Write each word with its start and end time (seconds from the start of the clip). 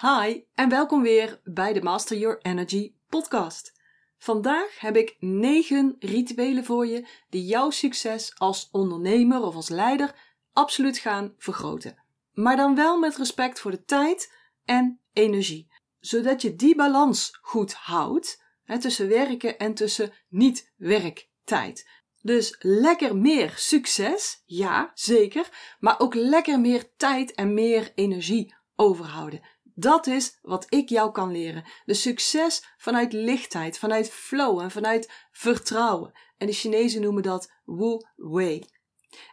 Hi 0.00 0.44
en 0.54 0.68
welkom 0.68 1.02
weer 1.02 1.40
bij 1.44 1.72
de 1.72 1.82
Master 1.82 2.18
Your 2.18 2.38
Energy 2.42 2.92
podcast. 3.08 3.72
Vandaag 4.18 4.80
heb 4.80 4.96
ik 4.96 5.16
9 5.18 5.96
rituelen 5.98 6.64
voor 6.64 6.86
je 6.86 7.06
die 7.28 7.44
jouw 7.44 7.70
succes 7.70 8.32
als 8.36 8.68
ondernemer 8.72 9.42
of 9.42 9.54
als 9.54 9.68
leider 9.68 10.14
absoluut 10.52 10.98
gaan 10.98 11.34
vergroten. 11.38 12.02
Maar 12.32 12.56
dan 12.56 12.74
wel 12.74 12.98
met 12.98 13.16
respect 13.16 13.60
voor 13.60 13.70
de 13.70 13.84
tijd 13.84 14.34
en 14.64 15.00
energie, 15.12 15.70
zodat 15.98 16.42
je 16.42 16.56
die 16.56 16.74
balans 16.74 17.38
goed 17.40 17.72
houdt 17.72 18.42
hè, 18.64 18.80
tussen 18.80 19.08
werken 19.08 19.58
en 19.58 19.74
tussen 19.74 20.12
niet-werktijd. 20.28 21.88
Dus 22.22 22.56
lekker 22.58 23.16
meer 23.16 23.52
succes, 23.56 24.42
ja, 24.44 24.90
zeker, 24.94 25.76
maar 25.78 26.00
ook 26.00 26.14
lekker 26.14 26.60
meer 26.60 26.90
tijd 26.96 27.34
en 27.34 27.54
meer 27.54 27.92
energie 27.94 28.56
overhouden. 28.76 29.42
Dat 29.80 30.06
is 30.06 30.38
wat 30.42 30.66
ik 30.68 30.88
jou 30.88 31.12
kan 31.12 31.30
leren. 31.30 31.64
De 31.84 31.94
succes 31.94 32.74
vanuit 32.76 33.12
lichtheid, 33.12 33.78
vanuit 33.78 34.10
flow 34.10 34.60
en 34.60 34.70
vanuit 34.70 35.10
vertrouwen. 35.30 36.12
En 36.36 36.46
de 36.46 36.52
Chinezen 36.52 37.00
noemen 37.00 37.22
dat 37.22 37.52
Wu 37.64 37.96
Wei. 38.16 38.64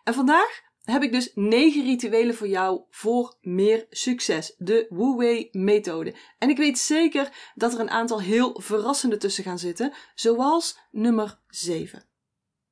En 0.03 0.13
vandaag 0.13 0.61
heb 0.81 1.03
ik 1.03 1.11
dus 1.11 1.31
negen 1.33 1.83
rituelen 1.83 2.35
voor 2.35 2.47
jou 2.47 2.81
voor 2.89 3.37
meer 3.41 3.85
succes. 3.89 4.55
De 4.57 4.85
Wu 4.89 5.15
Wei 5.15 5.47
methode. 5.51 6.15
En 6.37 6.49
ik 6.49 6.57
weet 6.57 6.79
zeker 6.79 7.51
dat 7.55 7.73
er 7.73 7.79
een 7.79 7.89
aantal 7.89 8.21
heel 8.21 8.61
verrassende 8.61 9.17
tussen 9.17 9.43
gaan 9.43 9.59
zitten, 9.59 9.93
zoals 10.15 10.79
nummer 10.91 11.41
7. 11.47 12.09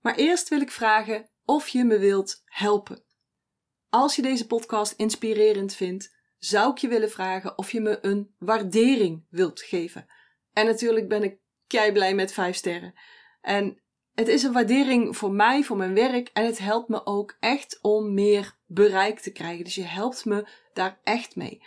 Maar 0.02 0.16
eerst 0.16 0.50
wil 0.50 0.62
ik 0.62 0.72
vragen 0.72 1.30
of 1.46 1.68
je 1.68 1.84
me 1.84 2.00
wilt 2.00 2.42
helpen. 2.46 3.04
Als 3.90 4.16
je 4.16 4.22
deze 4.22 4.48
podcast 4.48 4.94
inspirerend 4.98 5.74
vindt, 5.74 6.13
zou 6.46 6.72
ik 6.72 6.78
je 6.78 6.88
willen 6.88 7.12
vragen 7.12 7.58
of 7.58 7.72
je 7.72 7.82
me 7.82 7.98
een 8.02 8.36
waardering 8.40 9.26
wilt 9.30 9.62
geven. 9.62 10.08
En 10.54 10.66
natuurlijk 10.66 11.08
ben 11.08 11.24
ik 11.24 11.38
kei 11.68 11.92
blij 11.92 12.16
met 12.16 12.34
5 12.34 12.56
sterren. 12.56 12.94
En 13.42 13.82
het 14.14 14.28
is 14.28 14.44
een 14.44 14.54
waardering 14.54 15.18
voor 15.18 15.32
mij, 15.32 15.64
voor 15.64 15.78
mijn 15.78 15.94
werk. 15.94 16.30
En 16.34 16.46
het 16.46 16.58
helpt 16.58 16.90
me 16.90 17.06
ook 17.06 17.38
echt 17.40 17.80
om 17.82 18.14
meer 18.14 18.58
bereik 18.66 19.20
te 19.20 19.32
krijgen. 19.32 19.64
Dus 19.64 19.76
je 19.76 19.84
helpt 19.84 20.26
me 20.26 20.48
daar 20.74 21.00
echt 21.04 21.36
mee. 21.36 21.64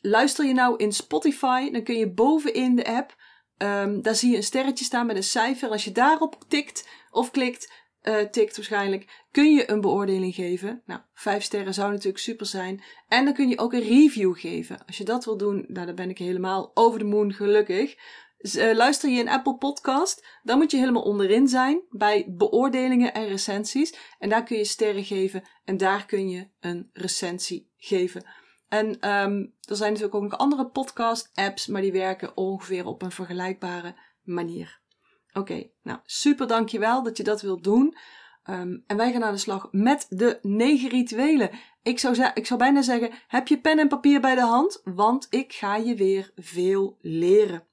Luister 0.00 0.46
je 0.46 0.54
nou 0.54 0.76
in 0.76 0.92
Spotify, 0.92 1.70
dan 1.70 1.82
kun 1.82 1.98
je 1.98 2.12
bovenin 2.12 2.76
de 2.76 2.86
app, 2.86 3.16
um, 3.58 4.02
daar 4.02 4.14
zie 4.14 4.30
je 4.30 4.36
een 4.36 4.42
sterretje 4.42 4.84
staan 4.84 5.06
met 5.06 5.16
een 5.16 5.22
cijfer. 5.22 5.68
Als 5.68 5.84
je 5.84 5.92
daarop 5.92 6.44
tikt 6.48 6.88
of 7.10 7.30
klikt, 7.30 7.72
uh, 8.08 8.20
tikt 8.20 8.56
waarschijnlijk, 8.56 9.24
kun 9.30 9.54
je 9.54 9.70
een 9.70 9.80
beoordeling 9.80 10.34
geven. 10.34 10.82
Nou, 10.86 11.00
vijf 11.14 11.42
sterren 11.42 11.74
zou 11.74 11.90
natuurlijk 11.90 12.18
super 12.18 12.46
zijn. 12.46 12.82
En 13.08 13.24
dan 13.24 13.34
kun 13.34 13.48
je 13.48 13.58
ook 13.58 13.72
een 13.72 13.88
review 13.88 14.38
geven. 14.38 14.84
Als 14.86 14.98
je 14.98 15.04
dat 15.04 15.24
wil 15.24 15.36
doen, 15.36 15.64
nou, 15.68 15.86
dan 15.86 15.94
ben 15.94 16.10
ik 16.10 16.18
helemaal 16.18 16.70
over 16.74 16.98
de 16.98 17.04
moon 17.04 17.32
gelukkig. 17.32 17.96
Uh, 18.38 18.74
luister 18.74 19.10
je 19.10 19.18
in 19.18 19.28
Apple 19.28 19.56
Podcast, 19.56 20.26
dan 20.42 20.58
moet 20.58 20.70
je 20.70 20.76
helemaal 20.76 21.02
onderin 21.02 21.48
zijn 21.48 21.82
bij 21.90 22.24
beoordelingen 22.28 23.14
en 23.14 23.28
recensies. 23.28 23.94
En 24.18 24.28
daar 24.28 24.42
kun 24.42 24.56
je 24.56 24.64
sterren 24.64 25.04
geven 25.04 25.42
en 25.64 25.76
daar 25.76 26.06
kun 26.06 26.28
je 26.28 26.48
een 26.60 26.90
recensie 26.92 27.70
geven. 27.76 28.24
En 28.68 28.86
um, 28.86 29.54
er 29.60 29.76
zijn 29.76 29.90
natuurlijk 29.90 30.14
ook 30.14 30.30
nog 30.30 30.38
andere 30.38 30.66
podcast-apps, 30.66 31.66
maar 31.66 31.82
die 31.82 31.92
werken 31.92 32.36
ongeveer 32.36 32.86
op 32.86 33.02
een 33.02 33.10
vergelijkbare 33.10 33.94
manier. 34.22 34.80
Oké, 35.36 35.70
nou 35.82 35.98
super 36.04 36.46
dankjewel 36.46 37.02
dat 37.02 37.16
je 37.16 37.22
dat 37.22 37.42
wilt 37.42 37.64
doen. 37.64 37.96
Um, 38.50 38.84
en 38.86 38.96
wij 38.96 39.12
gaan 39.12 39.24
aan 39.24 39.32
de 39.32 39.38
slag 39.38 39.68
met 39.70 40.06
de 40.08 40.38
negen 40.42 40.88
rituelen. 40.88 41.50
Ik 41.82 41.98
zou, 41.98 42.30
ik 42.34 42.46
zou 42.46 42.58
bijna 42.58 42.82
zeggen, 42.82 43.10
heb 43.26 43.48
je 43.48 43.60
pen 43.60 43.78
en 43.78 43.88
papier 43.88 44.20
bij 44.20 44.34
de 44.34 44.40
hand? 44.40 44.80
Want 44.84 45.26
ik 45.30 45.52
ga 45.52 45.76
je 45.76 45.94
weer 45.94 46.30
veel 46.36 46.96
leren. 47.00 47.66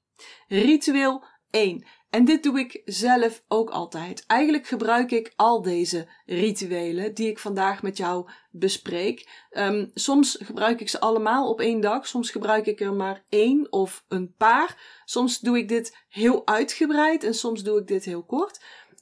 Ritueel 0.48 1.24
1. 1.50 1.84
En 2.14 2.24
dit 2.24 2.42
doe 2.42 2.58
ik 2.58 2.82
zelf 2.84 3.42
ook 3.48 3.70
altijd. 3.70 4.24
Eigenlijk 4.26 4.66
gebruik 4.66 5.10
ik 5.10 5.32
al 5.36 5.62
deze 5.62 6.08
rituelen 6.26 7.14
die 7.14 7.28
ik 7.28 7.38
vandaag 7.38 7.82
met 7.82 7.96
jou 7.96 8.30
bespreek. 8.50 9.46
Um, 9.50 9.90
soms 9.94 10.38
gebruik 10.40 10.80
ik 10.80 10.88
ze 10.88 11.00
allemaal 11.00 11.48
op 11.48 11.60
één 11.60 11.80
dag. 11.80 12.06
Soms 12.06 12.30
gebruik 12.30 12.66
ik 12.66 12.80
er 12.80 12.92
maar 12.92 13.24
één 13.28 13.72
of 13.72 14.04
een 14.08 14.34
paar. 14.36 15.02
Soms 15.04 15.40
doe 15.40 15.58
ik 15.58 15.68
dit 15.68 15.96
heel 16.08 16.46
uitgebreid 16.46 17.24
en 17.24 17.34
soms 17.34 17.62
doe 17.62 17.80
ik 17.80 17.86
dit 17.86 18.04
heel 18.04 18.24
kort. 18.24 18.60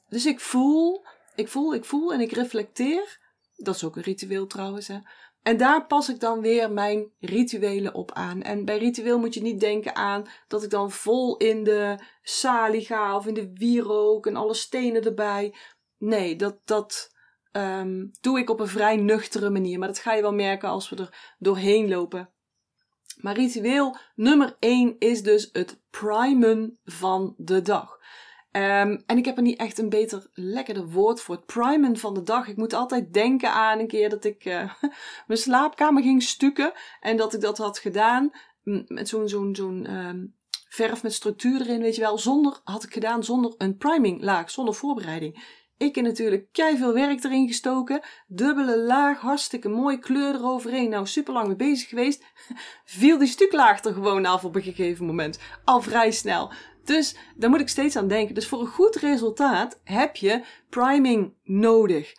Dus 0.09 0.27
ik 0.27 0.41
voel, 0.41 1.05
ik 1.35 1.49
voel, 1.49 1.75
ik 1.75 1.85
voel 1.85 2.13
en 2.13 2.21
ik 2.21 2.33
reflecteer. 2.33 3.19
Dat 3.57 3.75
is 3.75 3.85
ook 3.85 3.97
een 3.97 4.03
ritueel 4.03 4.47
trouwens. 4.47 4.89
Hè. 4.89 4.99
En 5.43 5.57
daar 5.57 5.87
pas 5.87 6.09
ik 6.09 6.21
dan 6.21 6.41
weer 6.41 6.73
mijn 6.73 7.11
rituelen 7.21 7.95
op 7.95 8.13
aan. 8.13 8.43
En 8.43 8.65
bij 8.65 8.79
ritueel 8.79 9.19
moet 9.19 9.35
je 9.35 9.43
niet 9.43 9.61
denken 9.61 9.95
aan 9.95 10.25
dat 10.49 10.63
ik 10.63 10.71
dan 10.71 10.91
vol 10.91 11.37
in 11.37 11.65
de 11.65 11.99
salie 12.23 12.85
ga 12.85 13.17
of 13.17 13.27
in 13.27 13.35
de 13.35 13.51
wierook 13.55 14.27
en 14.27 14.37
alle 14.37 14.55
stenen 14.55 15.05
erbij. 15.05 15.55
Nee, 15.99 16.37
dat, 16.37 16.59
dat 16.65 17.15
um, 17.53 18.11
doe 18.21 18.39
ik 18.39 18.51
op 18.51 18.61
een 18.61 18.69
vrij 18.69 18.97
nuchtere 18.97 19.51
manier. 19.51 19.79
Maar 19.79 19.89
dat 19.89 19.99
ga 19.99 20.13
je 20.15 20.23
wel 20.23 20.35
merken 20.35 20.69
als 20.69 20.89
we 20.89 20.97
er 20.97 21.35
doorheen 21.39 21.89
lopen. 21.89 22.31
Maar 23.17 23.35
ritueel 23.35 23.97
nummer 24.15 24.57
1 24.59 24.97
is 24.99 25.23
dus 25.23 25.49
het 25.53 25.81
primen 25.91 26.79
van 26.85 27.35
de 27.37 27.63
dag. 27.63 27.99
Um, 28.53 29.03
en 29.07 29.19
ik 29.19 29.25
heb 29.25 29.37
er 29.37 29.43
niet 29.43 29.59
echt 29.59 29.79
een 29.79 29.89
beter, 29.89 30.27
lekkerder 30.35 30.89
woord 30.89 31.21
voor. 31.21 31.35
Het 31.35 31.47
primen 31.47 31.97
van 31.97 32.15
de 32.15 32.23
dag. 32.23 32.49
Ik 32.49 32.57
moet 32.57 32.73
altijd 32.73 33.13
denken 33.13 33.53
aan 33.53 33.79
een 33.79 33.87
keer 33.87 34.09
dat 34.09 34.25
ik 34.25 34.45
uh, 34.45 34.73
mijn 35.27 35.41
slaapkamer 35.41 36.03
ging 36.03 36.23
stukken. 36.23 36.73
En 37.01 37.17
dat 37.17 37.35
ik 37.35 37.41
dat 37.41 37.59
had 37.59 37.79
gedaan 37.79 38.31
met 38.87 39.09
zo'n 39.09 39.29
zo'n 39.29 39.57
zo'n 39.57 39.95
um, 39.95 40.35
verf 40.69 41.03
met 41.03 41.13
structuur 41.13 41.61
erin, 41.61 41.81
weet 41.81 41.95
je 41.95 42.01
wel. 42.01 42.19
Zonder, 42.19 42.61
had 42.65 42.83
ik 42.83 42.93
gedaan 42.93 43.25
zonder 43.25 43.55
een 43.59 43.77
priming 43.77 44.23
laag, 44.23 44.51
zonder 44.51 44.75
voorbereiding. 44.75 45.61
Ik 45.77 45.95
heb 45.95 46.05
natuurlijk 46.05 46.53
kei 46.53 46.77
veel 46.77 46.93
werk 46.93 47.25
erin 47.25 47.47
gestoken. 47.47 48.01
Dubbele 48.27 48.79
laag, 48.79 49.21
hartstikke 49.21 49.69
mooi, 49.69 49.99
kleur 49.99 50.35
eroverheen. 50.35 50.91
Nou, 50.91 51.07
super 51.07 51.33
lang 51.33 51.47
mee 51.47 51.57
bezig 51.57 51.89
geweest. 51.89 52.25
Viel 52.85 53.19
die 53.19 53.29
stuklaag 53.29 53.85
er 53.85 53.93
gewoon 53.93 54.27
af 54.27 54.45
op 54.45 54.55
een 54.57 54.63
gegeven 54.63 55.07
moment. 55.07 55.39
Al 55.65 55.81
vrij 55.81 56.11
snel. 56.11 56.53
Dus 56.85 57.17
daar 57.37 57.51
moet 57.51 57.61
ik 57.61 57.69
steeds 57.69 57.97
aan 57.97 58.09
denken. 58.09 58.35
Dus 58.35 58.49
voor 58.49 58.61
een 58.61 58.67
goed 58.67 58.97
resultaat 58.97 59.81
heb 59.85 60.17
je 60.17 60.45
priming 60.69 61.35
nodig. 61.45 62.13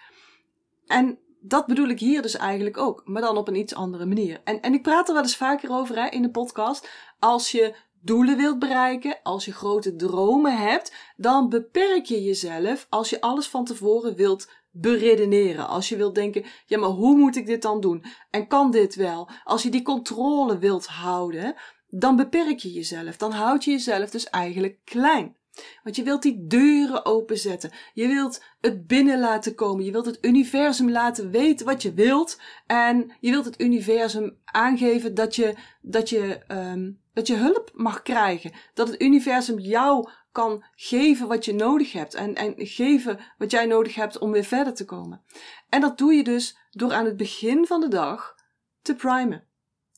En 0.88 1.18
dat 1.40 1.66
bedoel 1.66 1.88
ik 1.88 2.00
hier 2.00 2.22
dus 2.22 2.36
eigenlijk 2.36 2.78
ook, 2.78 3.02
maar 3.06 3.22
dan 3.22 3.38
op 3.38 3.48
een 3.48 3.56
iets 3.56 3.76
andere 3.76 4.06
manier. 4.06 4.42
En, 4.44 4.62
en 4.62 4.74
ik 4.74 4.82
praat 4.82 5.08
er 5.08 5.14
wel 5.14 5.24
eens 5.24 5.38
vaker 5.38 5.72
over 5.72 5.96
hè, 5.96 6.08
in 6.10 6.22
de 6.22 6.32
podcast. 6.32 6.90
Als 7.20 7.52
je 7.52 7.76
doelen 8.02 8.38
wilt 8.38 8.60
bereiken, 8.60 9.20
als 9.24 9.46
je 9.46 9.54
grote 9.54 9.96
dromen 9.96 10.58
hebt, 10.58 10.94
dan 11.16 11.50
beperk 11.50 12.06
je 12.06 12.24
jezelf 12.24 12.88
als 12.90 13.10
je 13.10 13.22
alles 13.22 13.48
van 13.48 13.66
tevoren 13.66 14.16
wilt 14.16 14.50
beredeneren. 14.72 15.68
Als 15.68 15.90
je 15.90 15.96
wilt 15.96 16.16
denken, 16.16 16.46
ja, 16.66 16.80
maar 16.80 16.90
hoe 16.90 17.18
moet 17.18 17.36
ik 17.36 17.46
dit 17.46 17.62
dan 17.62 17.82
doen? 17.82 18.06
En 18.30 18.48
kan 18.48 18.72
dit 18.72 18.96
wel? 18.96 19.30
Als 19.44 19.64
je 19.64 19.70
die 19.70 19.82
controle 19.82 20.58
wilt 20.58 20.88
houden, 20.88 21.56
dan 21.96 22.16
beperk 22.16 22.60
je 22.60 22.72
jezelf. 22.72 23.18
Dan 23.18 23.32
houd 23.32 23.64
je 23.64 23.72
jezelf 23.72 24.10
dus 24.10 24.30
eigenlijk 24.30 24.80
klein. 24.84 25.36
Want 25.84 25.96
je 25.96 26.04
wilt 26.04 26.22
die 26.22 26.48
deuren 26.48 27.06
openzetten. 27.06 27.72
Je 27.94 28.08
wilt 28.08 28.44
het 28.62 28.88
binnen 28.88 29.20
laten 29.20 29.56
komen. 29.56 29.86
Je 29.86 29.92
wilt 29.92 30.06
het 30.06 30.26
universum 30.26 30.92
laten 30.92 31.32
weten 31.32 31.66
wat 31.66 31.82
je 31.82 31.94
wilt. 31.94 32.42
En 32.66 33.14
je 33.20 33.32
wilt 33.32 33.46
het 33.46 33.62
universum 33.62 34.38
aangeven 34.46 35.14
dat 35.14 35.36
je, 35.36 35.56
dat 35.82 36.10
je, 36.10 36.40
um, 36.48 37.00
dat 37.14 37.28
je 37.28 37.36
hulp 37.36 37.72
mag 37.74 38.02
krijgen. 38.02 38.52
Dat 38.74 38.88
het 38.88 39.02
universum 39.02 39.60
jou 39.60 40.10
kan 40.32 40.64
geven 40.76 41.28
wat 41.28 41.46
je 41.46 41.54
nodig 41.54 41.92
hebt. 41.92 42.14
En, 42.14 42.36
en 42.36 42.54
geven 42.58 43.20
wat 43.38 43.52
jij 43.52 43.66
nodig 43.66 43.96
hebt 43.96 44.18
om 44.18 44.32
weer 44.32 44.44
verder 44.44 44.74
te 44.74 44.86
komen. 44.86 45.22
En 45.70 45.82
dat 45.82 45.98
doe 45.98 46.14
je 46.14 46.24
dus 46.24 46.58
door 46.72 46.94
aan 46.94 47.06
het 47.06 47.18
begin 47.18 47.66
van 47.66 47.82
de 47.82 47.88
dag 47.88 48.36
te 48.82 48.96
primen 48.96 49.48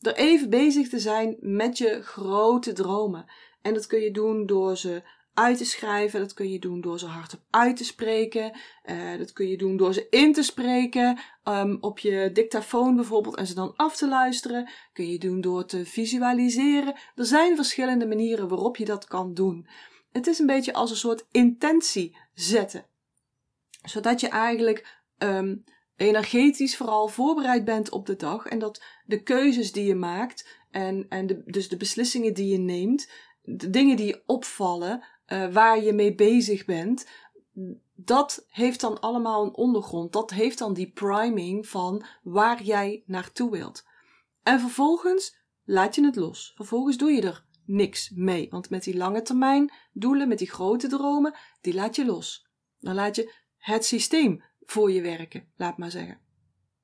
er 0.05 0.15
even 0.15 0.49
bezig 0.49 0.89
te 0.89 0.99
zijn 0.99 1.37
met 1.39 1.77
je 1.77 2.03
grote 2.03 2.73
dromen. 2.73 3.25
En 3.61 3.73
dat 3.73 3.87
kun 3.87 3.99
je 3.99 4.11
doen 4.11 4.45
door 4.45 4.77
ze 4.77 5.03
uit 5.33 5.57
te 5.57 5.65
schrijven. 5.65 6.19
Dat 6.19 6.33
kun 6.33 6.51
je 6.51 6.59
doen 6.59 6.81
door 6.81 6.99
ze 6.99 7.05
hardop 7.05 7.39
uit 7.49 7.77
te 7.77 7.83
spreken. 7.83 8.51
Uh, 8.85 9.17
dat 9.17 9.33
kun 9.33 9.47
je 9.47 9.57
doen 9.57 9.77
door 9.77 9.93
ze 9.93 10.07
in 10.09 10.33
te 10.33 10.43
spreken. 10.43 11.19
Um, 11.43 11.77
op 11.81 11.99
je 11.99 12.29
dictafoon 12.33 12.95
bijvoorbeeld 12.95 13.35
en 13.35 13.47
ze 13.47 13.53
dan 13.53 13.73
af 13.75 13.95
te 13.95 14.07
luisteren. 14.07 14.69
Kun 14.93 15.09
je 15.09 15.19
doen 15.19 15.41
door 15.41 15.65
te 15.65 15.85
visualiseren. 15.85 16.95
Er 17.15 17.25
zijn 17.25 17.55
verschillende 17.55 18.07
manieren 18.07 18.47
waarop 18.47 18.77
je 18.77 18.85
dat 18.85 19.05
kan 19.05 19.33
doen. 19.33 19.67
Het 20.11 20.27
is 20.27 20.39
een 20.39 20.45
beetje 20.45 20.73
als 20.73 20.89
een 20.89 20.95
soort 20.95 21.25
intentie 21.31 22.17
zetten. 22.33 22.85
Zodat 23.83 24.19
je 24.19 24.27
eigenlijk 24.27 25.01
um, 25.17 25.63
energetisch 25.95 26.77
vooral 26.77 27.07
voorbereid 27.07 27.65
bent 27.65 27.89
op 27.89 28.05
de 28.05 28.15
dag 28.15 28.45
en 28.45 28.59
dat 28.59 28.83
de 29.05 29.23
keuzes 29.23 29.71
die 29.71 29.85
je 29.85 29.95
maakt 29.95 30.47
en, 30.71 31.05
en 31.09 31.27
de, 31.27 31.41
dus 31.45 31.69
de 31.69 31.77
beslissingen 31.77 32.33
die 32.33 32.47
je 32.47 32.57
neemt, 32.57 33.09
de 33.41 33.69
dingen 33.69 33.97
die 33.97 34.05
je 34.05 34.23
opvallen, 34.25 35.03
uh, 35.27 35.53
waar 35.53 35.83
je 35.83 35.93
mee 35.93 36.15
bezig 36.15 36.65
bent, 36.65 37.07
dat 37.95 38.45
heeft 38.49 38.81
dan 38.81 38.99
allemaal 38.99 39.43
een 39.43 39.55
ondergrond. 39.55 40.13
Dat 40.13 40.31
heeft 40.31 40.57
dan 40.57 40.73
die 40.73 40.91
priming 40.91 41.67
van 41.67 42.05
waar 42.23 42.63
jij 42.63 43.03
naartoe 43.05 43.51
wilt. 43.51 43.85
En 44.43 44.59
vervolgens 44.59 45.37
laat 45.63 45.95
je 45.95 46.05
het 46.05 46.15
los. 46.15 46.51
Vervolgens 46.55 46.97
doe 46.97 47.11
je 47.11 47.21
er 47.21 47.45
niks 47.65 48.09
mee. 48.09 48.47
Want 48.49 48.69
met 48.69 48.83
die 48.83 48.97
lange 48.97 49.21
termijn 49.21 49.73
doelen, 49.93 50.27
met 50.27 50.37
die 50.37 50.49
grote 50.49 50.87
dromen, 50.87 51.35
die 51.61 51.73
laat 51.73 51.95
je 51.95 52.05
los. 52.05 52.47
Dan 52.79 52.95
laat 52.95 53.15
je 53.15 53.33
het 53.57 53.85
systeem 53.85 54.43
voor 54.65 54.91
je 54.91 55.01
werken, 55.01 55.47
laat 55.57 55.77
maar 55.77 55.91
zeggen. 55.91 56.19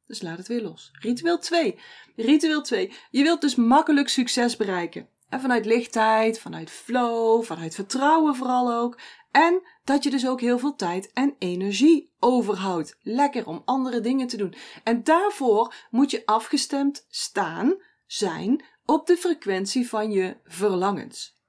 Dus 0.07 0.21
laat 0.21 0.37
het 0.37 0.47
weer 0.47 0.61
los. 0.61 0.89
Ritueel 0.99 1.39
2. 1.39 1.79
Ritueel 2.15 2.61
2. 2.61 2.93
Je 3.11 3.23
wilt 3.23 3.41
dus 3.41 3.55
makkelijk 3.55 4.09
succes 4.09 4.55
bereiken. 4.55 5.07
En 5.29 5.41
vanuit 5.41 5.65
lichtheid, 5.65 6.39
vanuit 6.39 6.69
flow, 6.69 7.43
vanuit 7.43 7.75
vertrouwen 7.75 8.35
vooral 8.35 8.73
ook. 8.73 8.99
En 9.31 9.61
dat 9.83 10.03
je 10.03 10.09
dus 10.09 10.27
ook 10.27 10.41
heel 10.41 10.59
veel 10.59 10.75
tijd 10.75 11.13
en 11.13 11.35
energie 11.39 12.11
overhoudt. 12.19 12.97
Lekker 13.01 13.47
om 13.47 13.61
andere 13.65 14.01
dingen 14.01 14.27
te 14.27 14.37
doen. 14.37 14.53
En 14.83 15.03
daarvoor 15.03 15.73
moet 15.89 16.11
je 16.11 16.25
afgestemd 16.25 17.05
staan, 17.09 17.75
zijn 18.07 18.63
op 18.85 19.07
de 19.07 19.17
frequentie 19.17 19.89
van 19.89 20.11
je 20.11 20.37
verlangens. 20.45 21.39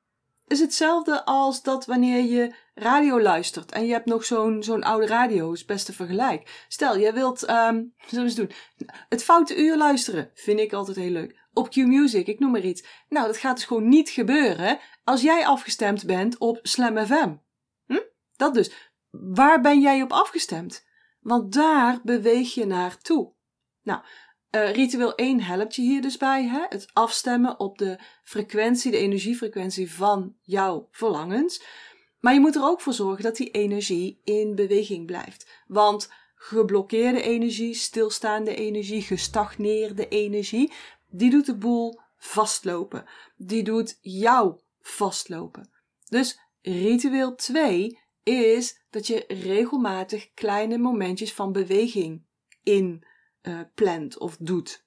Is 0.47 0.61
hetzelfde 0.61 1.25
als 1.25 1.63
dat 1.63 1.87
wanneer 1.87 2.23
je 2.23 2.55
radio 2.75 3.21
luistert 3.21 3.73
en 3.73 3.87
je 3.87 3.93
hebt 3.93 4.07
nog 4.07 4.25
zo'n 4.25 4.63
zo'n 4.63 4.83
oude 4.83 5.07
radio, 5.07 5.53
is 5.53 5.65
best 5.65 5.87
te 5.87 5.93
vergelijk. 5.93 6.65
Stel, 6.69 6.99
jij 6.99 7.15
wilt, 7.15 7.51
um, 7.51 7.95
zullen 8.09 8.25
eens 8.25 8.35
doen, 8.35 8.51
het 9.09 9.25
foute 9.25 9.57
uur 9.57 9.77
luisteren, 9.77 10.31
vind 10.35 10.61
ik 10.61 10.73
altijd 10.73 10.97
heel 10.97 11.11
leuk. 11.11 11.41
Op 11.53 11.69
Q-Music, 11.69 12.27
ik 12.27 12.39
noem 12.39 12.51
maar 12.51 12.61
iets. 12.61 12.85
Nou, 13.09 13.27
dat 13.27 13.37
gaat 13.37 13.57
dus 13.57 13.65
gewoon 13.65 13.89
niet 13.89 14.11
gebeuren 14.11 14.79
als 15.05 15.23
jij 15.23 15.47
afgestemd 15.47 16.07
bent 16.07 16.39
op 16.39 16.59
Slam 16.63 17.07
FM. 17.07 17.35
Hm? 17.87 18.03
Dat 18.37 18.55
dus. 18.55 18.91
Waar 19.11 19.61
ben 19.61 19.81
jij 19.81 20.03
op 20.03 20.13
afgestemd? 20.13 20.85
Want 21.21 21.53
daar 21.53 22.01
beweeg 22.03 22.55
je 22.55 22.67
naartoe. 22.67 23.33
Nou, 23.83 24.01
uh, 24.51 24.73
ritueel 24.73 25.15
1 25.15 25.41
helpt 25.41 25.75
je 25.75 25.83
hier 25.83 26.03
dus 26.03 26.17
bij. 26.17 26.45
Hè? 26.45 26.65
Het 26.69 26.91
afstemmen 26.93 27.61
op 27.61 27.79
de 27.79 27.99
frequentie, 28.23 28.91
de 28.91 28.97
energiefrequentie 28.97 29.93
van 29.93 30.37
jouw 30.41 30.89
verlangens. 30.91 31.63
Maar 32.23 32.35
je 32.35 32.41
moet 32.41 32.57
er 32.57 32.65
ook 32.65 32.81
voor 32.81 32.93
zorgen 32.93 33.25
dat 33.25 33.37
die 33.37 33.51
energie 33.51 34.21
in 34.25 34.55
beweging 34.55 35.07
blijft. 35.07 35.63
Want 35.67 36.11
geblokkeerde 36.35 37.23
energie, 37.23 37.75
stilstaande 37.75 38.55
energie, 38.55 39.03
gestagneerde 39.03 40.09
energie, 40.09 40.73
die 41.11 41.31
doet 41.31 41.47
de 41.47 41.57
boel 41.57 42.01
vastlopen. 42.17 43.05
Die 43.37 43.63
doet 43.63 43.99
jou 44.01 44.59
vastlopen. 44.81 45.71
Dus 46.09 46.39
ritueel 46.61 47.35
2 47.35 47.99
is 48.23 48.81
dat 48.91 49.07
je 49.07 49.25
regelmatig 49.29 50.35
kleine 50.35 50.79
momentjes 50.79 51.33
van 51.33 51.53
beweging 51.53 52.23
in 52.63 53.05
uh, 53.43 53.61
plant 53.75 54.19
of 54.19 54.37
doet. 54.37 54.85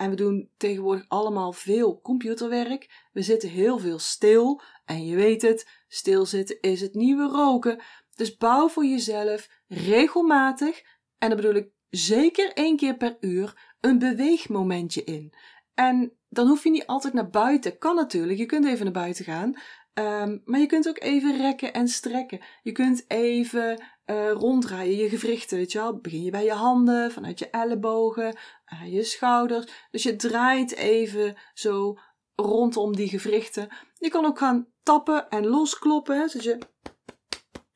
En 0.00 0.10
we 0.10 0.16
doen 0.16 0.50
tegenwoordig 0.56 1.04
allemaal 1.08 1.52
veel 1.52 2.00
computerwerk. 2.00 3.08
We 3.12 3.22
zitten 3.22 3.48
heel 3.48 3.78
veel 3.78 3.98
stil. 3.98 4.62
En 4.84 5.06
je 5.06 5.16
weet 5.16 5.42
het, 5.42 5.68
stilzitten 5.88 6.60
is 6.60 6.80
het 6.80 6.94
nieuwe 6.94 7.28
roken. 7.28 7.82
Dus 8.14 8.36
bouw 8.36 8.68
voor 8.68 8.84
jezelf 8.84 9.48
regelmatig, 9.68 10.82
en 11.18 11.28
dat 11.28 11.40
bedoel 11.40 11.54
ik 11.54 11.70
zeker 11.90 12.52
één 12.52 12.76
keer 12.76 12.96
per 12.96 13.16
uur, 13.20 13.74
een 13.80 13.98
beweegmomentje 13.98 15.04
in. 15.04 15.34
En 15.74 16.12
dan 16.28 16.46
hoef 16.46 16.64
je 16.64 16.70
niet 16.70 16.86
altijd 16.86 17.12
naar 17.12 17.30
buiten. 17.30 17.78
Kan 17.78 17.94
natuurlijk, 17.94 18.38
je 18.38 18.46
kunt 18.46 18.66
even 18.66 18.84
naar 18.84 18.92
buiten 18.92 19.24
gaan. 19.24 19.54
Um, 19.94 20.42
maar 20.44 20.60
je 20.60 20.66
kunt 20.66 20.88
ook 20.88 21.00
even 21.00 21.36
rekken 21.36 21.72
en 21.72 21.88
strekken. 21.88 22.40
Je 22.62 22.72
kunt 22.72 23.04
even 23.08 23.84
uh, 24.06 24.30
ronddraaien, 24.30 24.96
je 24.96 25.08
gewrichten, 25.08 25.56
weet 25.56 25.72
je 25.72 25.78
wel. 25.78 25.98
Begin 25.98 26.22
je 26.22 26.30
bij 26.30 26.44
je 26.44 26.52
handen, 26.52 27.12
vanuit 27.12 27.38
je 27.38 27.50
ellebogen, 27.50 28.36
je 28.84 29.02
schouders. 29.02 29.66
Dus 29.90 30.02
je 30.02 30.16
draait 30.16 30.74
even 30.74 31.36
zo 31.54 31.98
rondom 32.34 32.96
die 32.96 33.08
gewrichten. 33.08 33.68
Je 33.98 34.08
kan 34.08 34.24
ook 34.24 34.38
gaan 34.38 34.68
tappen 34.82 35.28
en 35.28 35.46
loskloppen, 35.46 36.18
hè, 36.18 36.28
zodat 36.28 36.44
je, 36.44 36.58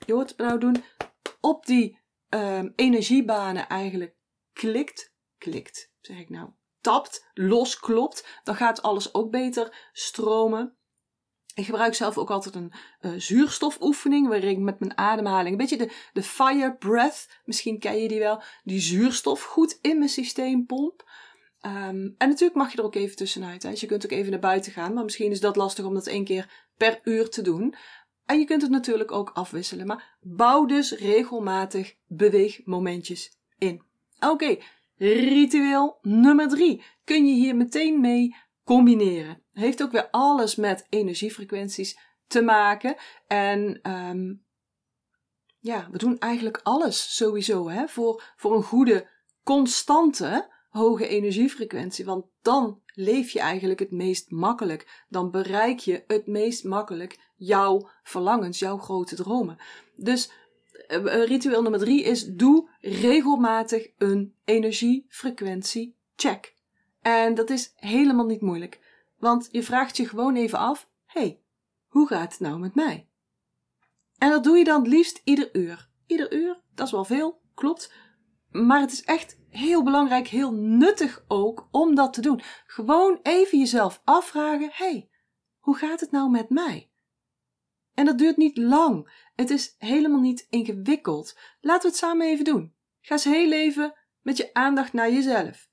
je 0.06 0.12
hoort 0.12 0.28
het 0.28 0.38
nou 0.38 0.58
doen, 0.58 0.84
op 1.40 1.66
die 1.66 1.99
um, 2.28 2.72
energiebanen 2.76 3.69
eigenlijk 3.69 4.16
klikt, 4.52 5.14
klikt, 5.38 5.93
zeg 6.00 6.19
ik 6.19 6.31
nou, 6.31 6.50
tapt, 6.81 7.31
losklopt. 7.34 8.40
Dan 8.44 8.55
gaat 8.55 8.82
alles 8.82 9.14
ook 9.14 9.31
beter 9.31 9.88
stromen. 9.93 10.76
Ik 11.54 11.64
gebruik 11.64 11.94
zelf 11.94 12.18
ook 12.18 12.30
altijd 12.30 12.54
een 12.54 12.72
uh, 13.00 13.12
zuurstofoefening, 13.16 14.28
waarin 14.28 14.50
ik 14.50 14.58
met 14.58 14.80
mijn 14.80 14.98
ademhaling, 14.98 15.50
een 15.50 15.56
beetje 15.56 15.76
de, 15.76 15.90
de 16.12 16.22
fire 16.22 16.76
breath, 16.76 17.28
misschien 17.44 17.78
ken 17.78 18.02
je 18.02 18.08
die 18.08 18.18
wel, 18.18 18.42
die 18.64 18.80
zuurstof 18.80 19.42
goed 19.42 19.78
in 19.80 19.98
mijn 19.98 20.10
systeem 20.10 20.66
pomp. 20.66 21.10
Um, 21.66 22.14
en 22.18 22.28
natuurlijk 22.28 22.54
mag 22.54 22.72
je 22.72 22.78
er 22.78 22.84
ook 22.84 22.94
even 22.94 23.16
tussenuit. 23.16 23.62
Hè. 23.62 23.70
Dus 23.70 23.80
je 23.80 23.86
kunt 23.86 24.04
ook 24.04 24.10
even 24.10 24.30
naar 24.30 24.40
buiten 24.40 24.72
gaan, 24.72 24.92
maar 24.92 25.04
misschien 25.04 25.30
is 25.30 25.40
dat 25.40 25.56
lastig 25.56 25.84
om 25.84 25.94
dat 25.94 26.06
één 26.06 26.24
keer 26.24 26.66
per 26.76 27.00
uur 27.04 27.28
te 27.30 27.42
doen. 27.42 27.74
En 28.26 28.38
je 28.38 28.44
kunt 28.44 28.62
het 28.62 28.70
natuurlijk 28.70 29.12
ook 29.12 29.30
afwisselen, 29.30 29.86
maar 29.86 30.16
bouw 30.20 30.64
dus 30.64 30.92
regelmatig 30.92 31.94
beweegmomentjes 32.06 33.38
in. 33.58 33.82
Oké, 34.20 34.56
ritueel 34.96 35.98
nummer 36.02 36.48
drie. 36.48 36.82
Kun 37.04 37.26
je 37.26 37.34
hier 37.34 37.56
meteen 37.56 38.00
mee 38.00 38.36
combineren. 38.64 39.43
Heeft 39.52 39.82
ook 39.82 39.93
weer 39.93 40.08
alles 40.11 40.56
met 40.56 40.87
energiefrequenties 40.88 41.99
te 42.26 42.43
maken. 42.43 42.96
En 43.26 43.90
um, 43.90 44.44
ja, 45.58 45.88
we 45.90 45.99
doen 45.99 46.19
eigenlijk 46.19 46.61
alles 46.62 47.16
sowieso 47.16 47.69
hè, 47.69 47.88
voor, 47.88 48.22
voor 48.37 48.55
een 48.56 48.62
goede, 48.62 49.08
constante, 49.43 50.49
hoge 50.69 51.06
energiefrequentie. 51.06 52.05
Want 52.05 52.26
dan 52.43 52.82
leef 52.87 53.31
je 53.31 53.40
eigenlijk 53.40 53.81
het 53.81 53.90
meest 53.90 54.31
makkelijk. 54.31 55.05
Dan 55.08 55.31
bereik 55.31 55.78
je 55.78 56.05
het 56.06 56.26
meest 56.26 56.64
makkelijk 56.64 57.19
jouw 57.37 57.88
verlangens, 58.02 58.58
jouw 58.58 58.78
grote 58.78 59.16
dromen. 59.16 59.58
Dus 59.96 60.31
uh, 60.88 61.25
ritueel 61.25 61.62
nummer 61.62 61.81
drie 61.81 62.02
is: 62.02 62.26
doe 62.26 62.70
regelmatig 62.81 63.90
een 63.99 64.34
energiefrequentie 64.44 65.96
check. 66.16 66.53
En 67.04 67.34
dat 67.34 67.50
is 67.50 67.72
helemaal 67.76 68.26
niet 68.26 68.40
moeilijk, 68.40 68.80
want 69.18 69.48
je 69.50 69.62
vraagt 69.62 69.96
je 69.96 70.08
gewoon 70.08 70.36
even 70.36 70.58
af: 70.58 70.88
hey, 71.04 71.42
hoe 71.86 72.06
gaat 72.06 72.30
het 72.30 72.40
nou 72.40 72.58
met 72.58 72.74
mij? 72.74 73.08
En 74.18 74.30
dat 74.30 74.44
doe 74.44 74.58
je 74.58 74.64
dan 74.64 74.88
liefst 74.88 75.20
ieder 75.24 75.56
uur. 75.56 75.90
Ieder 76.06 76.32
uur, 76.32 76.62
dat 76.74 76.86
is 76.86 76.92
wel 76.92 77.04
veel, 77.04 77.40
klopt. 77.54 77.92
Maar 78.50 78.80
het 78.80 78.92
is 78.92 79.02
echt 79.02 79.38
heel 79.48 79.82
belangrijk, 79.82 80.28
heel 80.28 80.52
nuttig 80.52 81.24
ook 81.28 81.68
om 81.70 81.94
dat 81.94 82.12
te 82.12 82.20
doen. 82.20 82.40
Gewoon 82.66 83.18
even 83.22 83.58
jezelf 83.58 84.00
afvragen: 84.04 84.68
hey, 84.72 85.10
hoe 85.58 85.76
gaat 85.76 86.00
het 86.00 86.10
nou 86.10 86.30
met 86.30 86.49
mij? 86.49 86.90
En 87.94 88.04
dat 88.04 88.18
duurt 88.18 88.37
niet 88.37 88.56
lang. 88.56 89.28
Het 89.34 89.50
is 89.50 89.75
helemaal 89.78 90.20
niet 90.20 90.46
ingewikkeld. 90.50 91.38
Laten 91.61 91.82
we 91.82 91.88
het 91.88 91.96
samen 91.96 92.26
even 92.26 92.44
doen. 92.44 92.75
Ga 93.00 93.14
eens 93.14 93.25
heel 93.25 93.52
even 93.52 93.94
met 94.23 94.37
je 94.37 94.54
aandacht 94.54 94.92
naar 94.92 95.12
jezelf. 95.12 95.73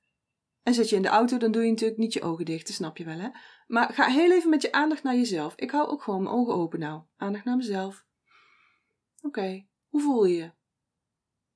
En 0.64 0.74
zit 0.74 0.90
je 0.90 0.96
in 0.96 1.02
de 1.02 1.08
auto, 1.08 1.38
dan 1.38 1.52
doe 1.52 1.64
je 1.64 1.70
natuurlijk 1.70 2.00
niet 2.00 2.14
je 2.14 2.22
ogen 2.22 2.46
dicht, 2.46 2.68
dat 2.68 2.76
snap 2.76 2.98
je 2.98 3.04
wel, 3.04 3.20
hè? 3.20 3.30
Maar 3.68 3.94
ga 3.94 4.06
heel 4.06 4.32
even 4.32 4.50
met 4.50 4.62
je 4.62 4.72
aandacht 4.72 5.04
naar 5.04 5.16
jezelf. 5.16 5.56
Ik 5.56 5.72
hou 5.72 5.88
ook 5.88 6.04
gewoon 6.04 6.24
mijn 6.24 6.36
ogen 6.36 6.54
open 6.54 6.80
nou. 6.80 7.02
Aandacht 7.18 7.46
naar 7.46 7.58
mezelf. 7.58 8.06
Oké, 9.22 9.66
hoe 9.90 10.02
voel 10.02 10.26
je 10.26 10.36
je? 10.36 10.52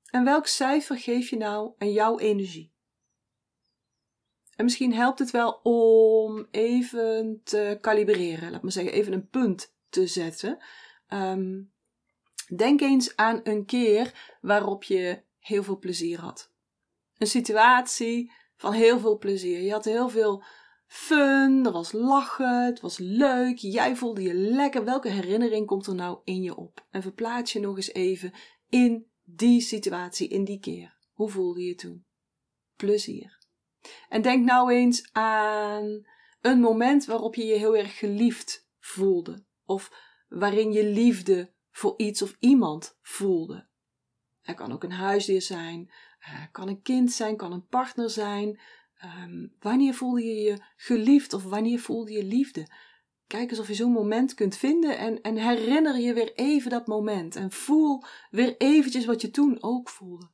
En 0.06 0.24
welk 0.24 0.46
cijfer 0.46 0.98
geef 0.98 1.30
je 1.30 1.36
nou 1.36 1.72
aan 1.78 1.92
jouw 1.92 2.18
energie? 2.18 2.74
En 4.56 4.64
misschien 4.64 4.94
helpt 4.94 5.18
het 5.18 5.30
wel 5.30 5.60
om 5.62 6.46
even 6.50 7.40
te 7.44 7.78
kalibreren, 7.80 8.50
laat 8.50 8.62
maar 8.62 8.72
zeggen, 8.72 8.92
even 8.92 9.12
een 9.12 9.28
punt 9.28 9.74
te 9.88 10.06
zetten. 10.06 10.64
Um, 11.08 11.72
denk 12.56 12.80
eens 12.80 13.16
aan 13.16 13.40
een 13.42 13.64
keer 13.64 14.36
waarop 14.40 14.82
je 14.82 15.22
heel 15.38 15.62
veel 15.62 15.78
plezier 15.78 16.20
had. 16.20 16.52
Een 17.18 17.26
situatie 17.26 18.32
van 18.56 18.72
heel 18.72 18.98
veel 18.98 19.18
plezier. 19.18 19.60
Je 19.60 19.72
had 19.72 19.84
heel 19.84 20.08
veel 20.08 20.42
fun, 20.86 21.66
er 21.66 21.72
was 21.72 21.92
lachen, 21.92 22.64
het 22.64 22.80
was 22.80 22.98
leuk, 22.98 23.56
jij 23.56 23.96
voelde 23.96 24.22
je 24.22 24.34
lekker. 24.34 24.84
Welke 24.84 25.08
herinnering 25.08 25.66
komt 25.66 25.86
er 25.86 25.94
nou 25.94 26.18
in 26.24 26.42
je 26.42 26.56
op? 26.56 26.86
En 26.90 27.02
verplaats 27.02 27.52
je 27.52 27.60
nog 27.60 27.76
eens 27.76 27.92
even 27.92 28.32
in 28.68 29.06
die 29.24 29.60
situatie, 29.60 30.28
in 30.28 30.44
die 30.44 30.60
keer. 30.60 30.96
Hoe 31.12 31.30
voelde 31.30 31.62
je 31.62 31.74
toen? 31.74 32.04
Plezier. 32.76 33.38
En 34.08 34.22
denk 34.22 34.44
nou 34.44 34.72
eens 34.72 35.08
aan 35.12 36.06
een 36.40 36.60
moment 36.60 37.04
waarop 37.04 37.34
je 37.34 37.44
je 37.44 37.54
heel 37.54 37.76
erg 37.76 37.98
geliefd 37.98 38.68
voelde. 38.78 39.44
Of 39.64 39.92
waarin 40.28 40.72
je 40.72 40.84
liefde 40.84 41.52
voor 41.70 41.94
iets 41.96 42.22
of 42.22 42.36
iemand 42.38 42.98
voelde. 43.02 43.68
Het 44.42 44.56
kan 44.56 44.72
ook 44.72 44.82
een 44.82 44.92
huisdier 44.92 45.42
zijn, 45.42 45.92
uh, 46.26 46.44
kan 46.52 46.68
een 46.68 46.82
kind 46.82 47.12
zijn, 47.12 47.36
kan 47.36 47.52
een 47.52 47.66
partner 47.66 48.10
zijn. 48.10 48.60
Um, 49.04 49.52
wanneer 49.60 49.94
voelde 49.94 50.24
je 50.24 50.34
je 50.34 50.62
geliefd 50.76 51.32
of 51.32 51.44
wanneer 51.44 51.80
voelde 51.80 52.12
je 52.12 52.24
liefde? 52.24 52.66
Kijk 53.26 53.50
eens 53.50 53.58
of 53.58 53.68
je 53.68 53.74
zo'n 53.74 53.92
moment 53.92 54.34
kunt 54.34 54.56
vinden 54.56 54.98
en, 54.98 55.20
en 55.20 55.36
herinner 55.36 55.98
je 55.98 56.12
weer 56.12 56.34
even 56.34 56.70
dat 56.70 56.86
moment. 56.86 57.36
En 57.36 57.50
voel 57.50 58.02
weer 58.30 58.56
eventjes 58.56 59.04
wat 59.04 59.20
je 59.20 59.30
toen 59.30 59.62
ook 59.62 59.88
voelde. 59.88 60.30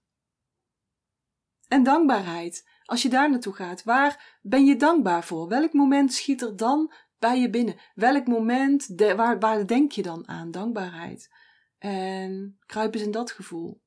En 1.69 1.83
dankbaarheid. 1.83 2.69
Als 2.85 3.03
je 3.03 3.09
daar 3.09 3.31
naartoe 3.31 3.55
gaat, 3.55 3.83
waar 3.83 4.39
ben 4.43 4.65
je 4.65 4.77
dankbaar 4.77 5.25
voor? 5.25 5.49
Welk 5.49 5.73
moment 5.73 6.13
schiet 6.13 6.43
er 6.43 6.57
dan 6.57 6.93
bij 7.19 7.41
je 7.41 7.51
binnen? 7.51 7.77
Welk 7.95 8.27
moment, 8.27 8.89
waar, 8.97 9.39
waar 9.39 9.67
denk 9.67 9.93
je 9.93 10.03
dan 10.03 10.29
aan? 10.29 10.51
Dankbaarheid. 10.51 11.31
En 11.79 12.59
kruip 12.67 12.95
eens 12.95 13.03
in 13.03 13.11
dat 13.11 13.31
gevoel. 13.31 13.81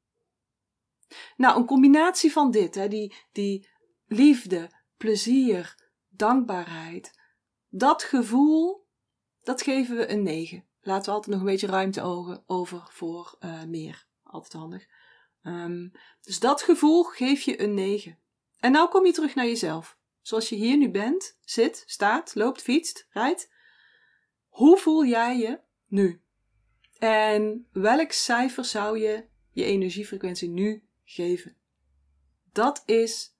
Nou, 1.38 1.58
een 1.60 1.66
combinatie 1.66 2.32
van 2.32 2.52
dit, 2.52 2.76
hè, 2.76 2.88
die, 2.88 3.16
die 3.32 3.70
liefde, 4.08 4.70
plezier, 4.98 5.76
dankbaarheid. 6.10 7.20
Dat 7.70 8.04
gevoel, 8.04 8.88
dat 9.44 9.62
geven 9.62 9.98
we 9.98 10.10
een 10.10 10.24
9. 10.24 10.66
Laten 10.82 11.06
we 11.06 11.12
altijd 11.12 11.36
nog 11.36 11.40
een 11.40 11.52
beetje 11.52 11.68
ruimte 11.68 12.02
over 12.46 12.88
voor 12.90 13.38
uh, 13.40 13.64
meer. 13.64 14.08
Altijd 14.24 14.54
handig. 14.54 14.86
Um, 15.44 15.92
dus 16.22 16.40
dat 16.40 16.62
gevoel 16.62 17.04
geef 17.04 17.42
je 17.42 17.62
een 17.62 17.74
9. 17.74 18.20
En 18.60 18.72
nou 18.72 18.90
kom 18.90 19.06
je 19.06 19.12
terug 19.12 19.36
naar 19.36 19.46
jezelf. 19.46 19.98
Zoals 20.22 20.50
je 20.50 20.56
hier 20.56 20.78
nu 20.78 20.90
bent, 20.90 21.38
zit, 21.42 21.84
staat, 21.86 22.36
loopt, 22.36 22.62
fietst, 22.62 23.08
rijdt. 23.10 23.54
Hoe 24.48 24.78
voel 24.78 25.06
jij 25.06 25.38
je 25.38 25.60
nu? 25.88 26.22
En 26.98 27.68
welk 27.72 28.12
cijfer 28.12 28.66
zou 28.66 29.00
je 29.00 29.26
je 29.52 29.64
energiefrequentie 29.64 30.50
nu 30.50 30.85
geven? 31.06 31.58
Dat 32.52 32.84
is 32.86 33.36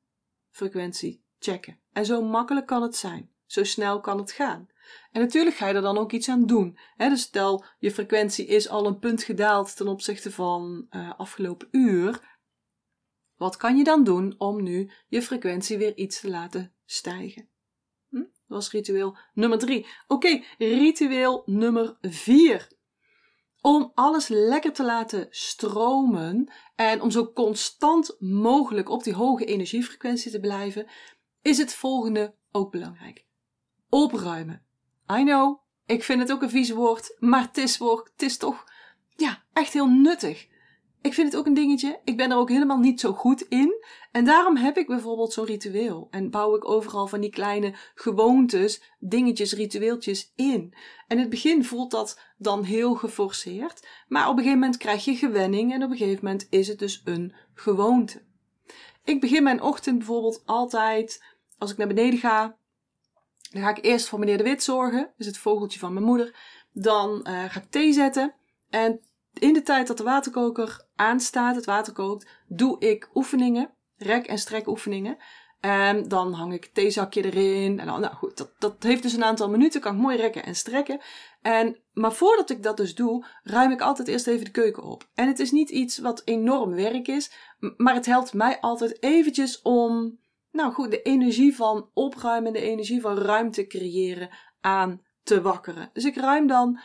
frequentie 0.52 1.24
checken. 1.40 1.80
En 1.92 2.06
zo 2.06 2.22
makkelijk 2.22 2.66
kan 2.66 2.82
het 2.82 2.96
zijn. 2.96 3.30
Zo 3.46 3.64
snel 3.64 4.00
kan 4.00 4.18
het 4.18 4.32
gaan. 4.32 4.70
En 5.12 5.22
natuurlijk 5.22 5.56
ga 5.56 5.68
je 5.68 5.74
er 5.74 5.82
dan 5.82 5.98
ook 5.98 6.12
iets 6.12 6.30
aan 6.30 6.46
doen. 6.46 6.78
dus 6.98 7.22
stel, 7.22 7.66
je 7.80 7.92
frequentie 7.92 8.46
is 8.46 8.70
al 8.70 8.86
een 8.86 9.00
punt 9.00 9.24
gedaald 9.24 9.76
ten 9.76 9.88
opzichte 9.88 10.32
van 10.32 10.88
uh, 10.90 11.20
afgelopen 11.20 11.68
uur. 11.72 12.38
Wat 13.36 13.58
kan 13.58 13.78
je 13.78 13.84
dan 13.84 14.04
doen 14.04 14.36
om 14.38 14.64
nu 14.64 14.92
je 15.08 15.22
frequentie 15.22 15.78
weer 15.78 15.98
iets 15.98 16.20
te 16.20 16.30
laten 16.30 16.74
stijgen? 16.86 17.50
Hm? 18.10 18.18
Dat 18.18 18.30
was 18.48 18.72
ritueel 18.72 19.18
nummer 19.34 19.60
drie. 19.60 19.88
Oké, 20.08 20.44
ritueel 20.58 21.44
nummer 21.46 21.98
vier. 22.02 22.68
Om 23.66 23.92
alles 23.94 24.28
lekker 24.28 24.74
te 24.74 24.84
laten 24.84 25.28
stromen 25.30 26.52
en 26.76 27.02
om 27.02 27.12
zo 27.12 27.32
constant 27.32 28.16
mogelijk 28.20 28.90
op 28.90 29.04
die 29.04 29.14
hoge 29.14 29.46
energiefrequentie 29.46 30.32
te 30.32 30.40
blijven, 30.40 30.88
is 31.42 31.58
het 31.58 31.74
volgende 31.74 32.36
ook 32.52 32.72
belangrijk. 32.72 33.26
Opruimen. 33.90 34.66
I 35.12 35.24
know, 35.24 35.60
ik 35.86 36.04
vind 36.04 36.20
het 36.20 36.32
ook 36.32 36.42
een 36.42 36.50
vies 36.50 36.70
woord, 36.70 37.16
maar 37.20 37.42
het 37.42 37.58
is, 37.58 37.80
het 37.80 38.22
is 38.22 38.38
toch 38.38 38.64
ja, 39.16 39.44
echt 39.54 39.74
heel 39.74 39.88
nuttig. 39.88 40.48
Ik 41.06 41.14
vind 41.14 41.28
het 41.28 41.38
ook 41.38 41.46
een 41.46 41.54
dingetje. 41.54 42.00
Ik 42.04 42.18
ben 42.18 42.32
er 42.32 42.38
ook 42.38 42.50
helemaal 42.50 42.78
niet 42.78 43.00
zo 43.00 43.14
goed 43.14 43.42
in. 43.42 43.84
En 44.12 44.26
daarom 44.26 44.56
heb 44.56 44.78
ik 44.78 44.88
bijvoorbeeld 44.88 45.34
zo'n 45.34 45.46
ritueel. 45.46 46.08
En 46.12 46.30
bouw 46.30 46.56
ik 46.56 46.70
overal 46.70 47.08
van 47.08 47.22
die 47.22 47.30
kleine 47.30 47.74
gewoontes, 47.96 48.82
dingetjes, 49.00 49.54
ritueeltjes 49.54 50.32
in. 50.36 50.74
En 51.08 51.18
in 51.18 51.20
het 51.20 51.30
begin 51.30 51.64
voelt 51.64 51.92
dat 51.92 52.20
dan 52.38 52.64
heel 52.64 52.96
geforceerd. 52.96 53.88
Maar 54.08 54.24
op 54.24 54.32
een 54.32 54.38
gegeven 54.38 54.60
moment 54.60 54.78
krijg 54.78 55.06
je 55.06 55.16
gewenning. 55.16 55.74
En 55.74 55.84
op 55.84 55.92
een 55.92 55.98
gegeven 55.98 56.26
moment 56.26 56.48
is 56.50 56.68
het 56.68 56.80
dus 56.80 57.02
een 57.04 57.36
gewoonte. 57.54 58.22
Ik 59.04 59.22
begin 59.22 59.44
mijn 59.44 59.62
ochtend 59.62 59.98
bijvoorbeeld 59.98 60.42
altijd, 60.46 61.24
als 61.58 61.72
ik 61.72 61.78
naar 61.78 61.88
beneden 61.88 62.20
ga, 62.20 62.58
dan 63.52 63.62
ga 63.62 63.70
ik 63.70 63.86
eerst 63.86 64.08
voor 64.08 64.20
meneer 64.20 64.38
de 64.38 64.44
Wit 64.44 64.64
zorgen. 64.64 65.14
Dus 65.18 65.26
het 65.26 65.38
vogeltje 65.38 65.80
van 65.80 65.94
mijn 65.94 66.06
moeder. 66.06 66.36
Dan 66.72 67.28
uh, 67.28 67.44
ga 67.44 67.60
ik 67.60 67.70
thee 67.70 67.94
zetten. 67.94 68.34
En 68.70 69.02
in 69.40 69.54
de 69.54 69.62
tijd 69.62 69.88
dat 69.88 69.98
de 69.98 70.04
waterkoker 70.04 70.88
aanstaat, 70.96 71.56
het 71.56 71.66
water 71.66 71.94
kookt, 71.94 72.30
doe 72.48 72.80
ik 72.80 73.10
oefeningen, 73.14 73.74
rek- 73.98 74.28
en 74.28 74.38
strek 74.38 74.68
oefeningen. 74.68 75.18
En 75.60 76.08
dan 76.08 76.34
hang 76.34 76.54
ik 76.54 76.64
het 76.64 76.74
theezakje 76.74 77.24
erin. 77.24 77.80
En 77.80 77.86
nou 77.86 78.14
goed, 78.14 78.38
dat, 78.38 78.54
dat 78.60 78.84
heeft 78.84 79.02
dus 79.02 79.14
een 79.14 79.24
aantal 79.24 79.50
minuten, 79.50 79.82
kan 79.82 79.96
ik 79.96 80.02
mooi 80.02 80.18
rekken 80.18 80.46
en 80.46 80.56
strekken. 80.56 81.00
En, 81.42 81.80
maar 81.94 82.14
voordat 82.14 82.50
ik 82.50 82.64
dat 82.64 82.78
dus 82.78 82.96
doe, 82.96 83.26
ruim 83.44 83.72
ik 83.72 83.82
altijd 83.82 84.08
eerst 84.08 84.28
even 84.28 84.46
de 84.46 84.52
keuken 84.52 84.84
op. 84.84 85.10
En 85.14 85.28
het 85.28 85.40
is 85.40 85.52
niet 85.52 85.70
iets 85.70 85.98
wat 85.98 86.22
enorm 86.26 86.74
werk 86.74 87.08
is, 87.08 87.32
maar 87.78 87.94
het 87.94 88.06
helpt 88.06 88.34
mij 88.34 88.60
altijd 88.60 89.04
eventjes 89.04 89.62
om, 89.62 90.20
nou 90.52 90.74
goed, 90.74 90.92
de 90.92 91.02
energie 91.02 91.56
van 91.56 91.90
opruimen, 91.94 92.54
de 92.54 92.62
energie 92.62 93.02
van 93.02 93.18
ruimte 93.18 93.68
creëren 93.68 94.30
aan 94.62 95.02
te 95.24 95.42
wakkeren. 95.42 95.90
Dus 95.94 96.06
ik 96.06 96.16
ruim 96.16 96.48
dan 96.48 96.80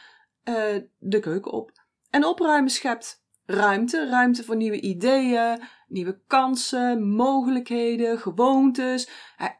uh, 0.44 0.76
de 0.98 1.20
keuken 1.20 1.52
op. 1.52 1.79
En 2.10 2.24
opruimen 2.24 2.70
schept 2.70 3.24
ruimte. 3.44 4.08
Ruimte 4.08 4.44
voor 4.44 4.56
nieuwe 4.56 4.80
ideeën, 4.80 5.62
nieuwe 5.88 6.20
kansen, 6.26 7.08
mogelijkheden, 7.08 8.18
gewoontes. 8.18 9.08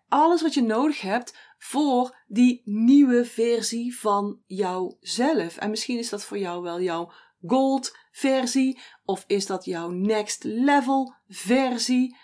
Alles 0.09 0.42
wat 0.42 0.54
je 0.54 0.62
nodig 0.62 1.00
hebt 1.00 1.38
voor 1.59 2.16
die 2.26 2.62
nieuwe 2.64 3.25
versie 3.25 3.99
van 3.99 4.40
jouzelf. 4.47 5.57
En 5.57 5.71
misschien 5.71 5.99
is 5.99 6.09
dat 6.09 6.25
voor 6.25 6.38
jou 6.38 6.62
wel 6.62 6.80
jouw 6.80 7.12
gold 7.47 7.97
versie 8.11 8.80
of 9.04 9.25
is 9.26 9.47
dat 9.47 9.64
jouw 9.64 9.90
next 9.90 10.45
level 10.45 11.14
versie. 11.28 12.16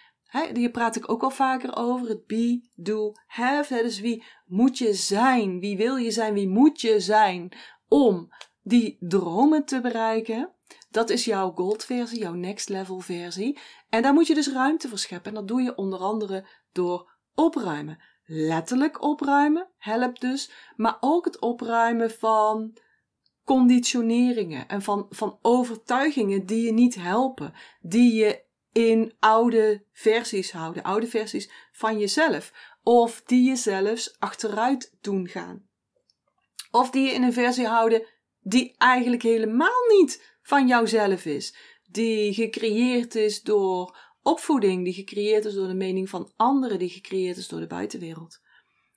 Hier 0.52 0.70
praat 0.70 0.96
ik 0.96 1.10
ook 1.10 1.22
al 1.22 1.30
vaker 1.30 1.76
over. 1.76 2.08
Het 2.08 2.26
be, 2.26 2.68
do, 2.74 3.12
have. 3.26 3.82
Dus 3.82 4.00
wie 4.00 4.24
moet 4.46 4.78
je 4.78 4.94
zijn? 4.94 5.60
Wie 5.60 5.76
wil 5.76 5.96
je 5.96 6.10
zijn? 6.10 6.34
Wie 6.34 6.48
moet 6.48 6.80
je 6.80 7.00
zijn 7.00 7.52
om 7.88 8.30
die 8.66 8.96
dromen 9.00 9.64
te 9.64 9.80
bereiken. 9.80 10.50
Dat 10.90 11.10
is 11.10 11.24
jouw 11.24 11.52
gold 11.52 11.84
versie, 11.84 12.18
jouw 12.18 12.32
next 12.32 12.68
level 12.68 12.98
versie. 12.98 13.58
En 13.88 14.02
daar 14.02 14.12
moet 14.12 14.26
je 14.26 14.34
dus 14.34 14.52
ruimte 14.52 14.88
voor 14.88 14.98
scheppen. 14.98 15.28
En 15.28 15.34
dat 15.34 15.48
doe 15.48 15.62
je 15.62 15.74
onder 15.74 15.98
andere 15.98 16.46
door 16.72 17.10
opruimen. 17.34 17.98
Letterlijk 18.24 19.02
opruimen 19.02 19.68
helpt 19.78 20.20
dus, 20.20 20.50
maar 20.76 20.96
ook 21.00 21.24
het 21.24 21.40
opruimen 21.40 22.10
van 22.10 22.76
conditioneringen 23.44 24.68
en 24.68 24.82
van, 24.82 25.06
van 25.10 25.38
overtuigingen 25.42 26.46
die 26.46 26.64
je 26.64 26.72
niet 26.72 26.94
helpen, 26.94 27.52
die 27.80 28.14
je 28.14 28.44
in 28.72 29.14
oude 29.18 29.84
versies 29.92 30.52
houden, 30.52 30.82
oude 30.82 31.06
versies 31.06 31.50
van 31.72 31.98
jezelf, 31.98 32.52
of 32.82 33.22
die 33.22 33.48
je 33.48 33.56
zelfs 33.56 34.16
achteruit 34.18 34.96
doen 35.00 35.28
gaan. 35.28 35.68
Of 36.70 36.90
die 36.90 37.06
je 37.06 37.12
in 37.12 37.22
een 37.22 37.32
versie 37.32 37.66
houden 37.66 38.06
die 38.48 38.74
eigenlijk 38.78 39.22
helemaal 39.22 39.86
niet 39.98 40.38
van 40.42 40.66
jouzelf 40.66 41.24
is. 41.24 41.56
Die 41.90 42.34
gecreëerd 42.34 43.14
is 43.14 43.42
door 43.42 43.98
opvoeding, 44.22 44.84
die 44.84 44.92
gecreëerd 44.92 45.44
is 45.44 45.54
door 45.54 45.66
de 45.66 45.74
mening 45.74 46.08
van 46.08 46.32
anderen, 46.36 46.78
die 46.78 46.88
gecreëerd 46.88 47.36
is 47.36 47.48
door 47.48 47.60
de 47.60 47.66
buitenwereld. 47.66 48.40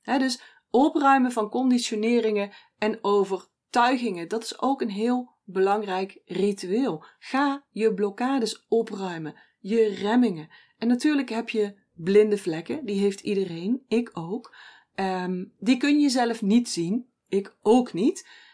dus 0.04 0.42
opruimen 0.70 1.32
van 1.32 1.50
conditioneringen 1.50 2.52
en 2.78 3.00
overtuigingen, 3.02 4.28
dat 4.28 4.44
is 4.44 4.62
ook 4.62 4.82
een 4.82 4.90
heel 4.90 5.32
belangrijk 5.44 6.22
ritueel. 6.26 7.04
Ga 7.20 7.66
je 7.72 7.94
blokkades 7.94 8.66
opruimen, 8.68 9.36
je 9.60 9.88
remmingen. 9.88 10.50
En 10.78 10.88
natuurlijk 10.88 11.30
heb 11.30 11.50
je 11.50 11.76
blinde 11.94 12.38
vlekken, 12.38 12.86
die 12.86 13.00
heeft 13.00 13.20
iedereen, 13.20 13.84
ik 13.88 14.10
ook. 14.14 14.56
Ehm, 14.96 15.46
die 15.60 15.78
kun 15.78 16.00
je 16.00 16.10
zelf 16.10 16.42
niet 16.42 16.70
zien, 16.70 17.10
ik 17.28 17.58
ook 17.62 17.94
niet 17.94 18.48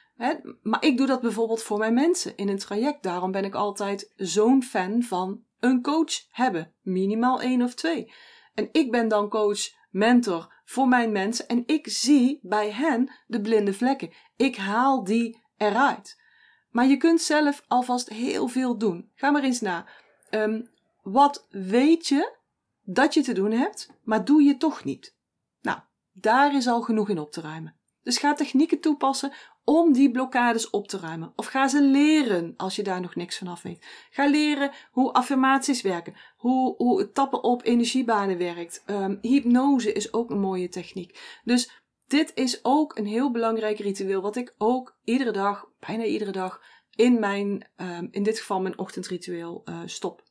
maar 0.62 0.84
ik 0.86 0.98
doe 0.98 1.08
dat 1.08 1.22
bijvoorbeeld 1.22 1.64
voor 1.64 1.78
mijn 1.78 1.94
mensen 1.94 2.36
in 2.36 2.50
een 2.50 2.58
traject. 2.58 3.04
Daarom 3.04 3.32
ben 3.32 3.46
ik 3.46 3.56
altijd 3.56 4.14
zo'n 4.16 4.64
fan 4.64 5.04
van 5.04 5.44
een 5.60 5.82
coach 5.82 6.26
hebben. 6.30 6.74
Minimaal 6.82 7.42
één 7.42 7.62
of 7.62 7.74
twee. 7.74 8.12
En 8.54 8.70
ik 8.72 8.92
ben 8.92 9.08
dan 9.08 9.30
coach, 9.30 9.60
mentor 9.90 10.54
voor 10.66 10.88
mijn 10.88 11.12
mensen. 11.12 11.48
En 11.48 11.64
ik 11.66 11.88
zie 11.88 12.40
bij 12.42 12.72
hen 12.72 13.12
de 13.28 13.42
blinde 13.42 13.74
vlekken. 13.74 14.14
Ik 14.36 14.56
haal 14.56 15.04
die 15.04 15.42
eruit. 15.58 16.22
Maar 16.70 16.86
je 16.86 16.98
kunt 16.98 17.22
zelf 17.22 17.64
alvast 17.68 18.10
heel 18.10 18.48
veel 18.48 18.78
doen. 18.78 19.12
Ga 19.16 19.32
maar 19.32 19.44
eens 19.44 19.62
na. 19.62 19.86
Ehm, 20.30 20.62
wat 21.04 21.48
weet 21.50 22.08
je 22.08 22.36
dat 22.84 23.14
je 23.14 23.22
te 23.22 23.34
doen 23.34 23.52
hebt, 23.52 23.90
maar 24.04 24.26
doe 24.26 24.44
je 24.44 24.58
toch 24.58 24.84
niet? 24.84 25.16
Nou, 25.62 25.80
daar 26.12 26.56
is 26.56 26.68
al 26.68 26.82
genoeg 26.82 27.10
in 27.10 27.20
op 27.20 27.32
te 27.32 27.42
ruimen. 27.42 27.76
Dus 28.04 28.18
ga 28.18 28.34
technieken 28.34 28.80
toepassen 28.80 29.34
om 29.66 29.94
die 29.94 30.12
blokkades 30.12 30.70
op 30.70 30.88
te 30.88 31.00
ruimen. 31.00 31.34
Of 31.36 31.46
ga 31.46 31.68
ze 31.68 31.82
leren 31.82 32.54
als 32.58 32.76
je 32.76 32.84
daar 32.84 33.02
nog 33.02 33.16
niks 33.16 33.38
van 33.38 33.48
af 33.48 33.62
weet. 33.62 33.86
Ga 34.10 34.28
leren 34.28 34.72
hoe 34.92 35.14
affirmaties 35.14 35.82
werken, 35.82 36.16
hoe, 36.36 36.76
hoe 36.78 37.00
het 37.00 37.14
tappen 37.14 37.44
op 37.44 37.66
energiebanen 37.66 38.38
werkt. 38.38 38.84
Um, 38.86 39.18
hypnose 39.22 39.94
is 39.94 40.14
ook 40.14 40.30
een 40.30 40.40
mooie 40.40 40.70
techniek. 40.70 41.40
Dus 41.44 41.84
dit 42.08 42.32
is 42.36 42.60
ook 42.64 42.98
een 42.98 43.06
heel 43.06 43.32
belangrijk 43.32 43.80
ritueel, 43.80 44.22
wat 44.22 44.36
ik 44.36 44.56
ook 44.58 44.98
iedere 45.04 45.32
dag, 45.32 45.70
bijna 45.80 46.04
iedere 46.04 46.32
dag, 46.32 46.62
in 46.96 47.20
mijn, 47.20 47.68
um, 47.78 48.08
in 48.12 48.24
dit 48.24 48.40
geval 48.40 48.62
mijn 48.62 48.78
ochtendritueel 48.78 49.62
uh, 49.66 49.82
stop. 49.86 50.24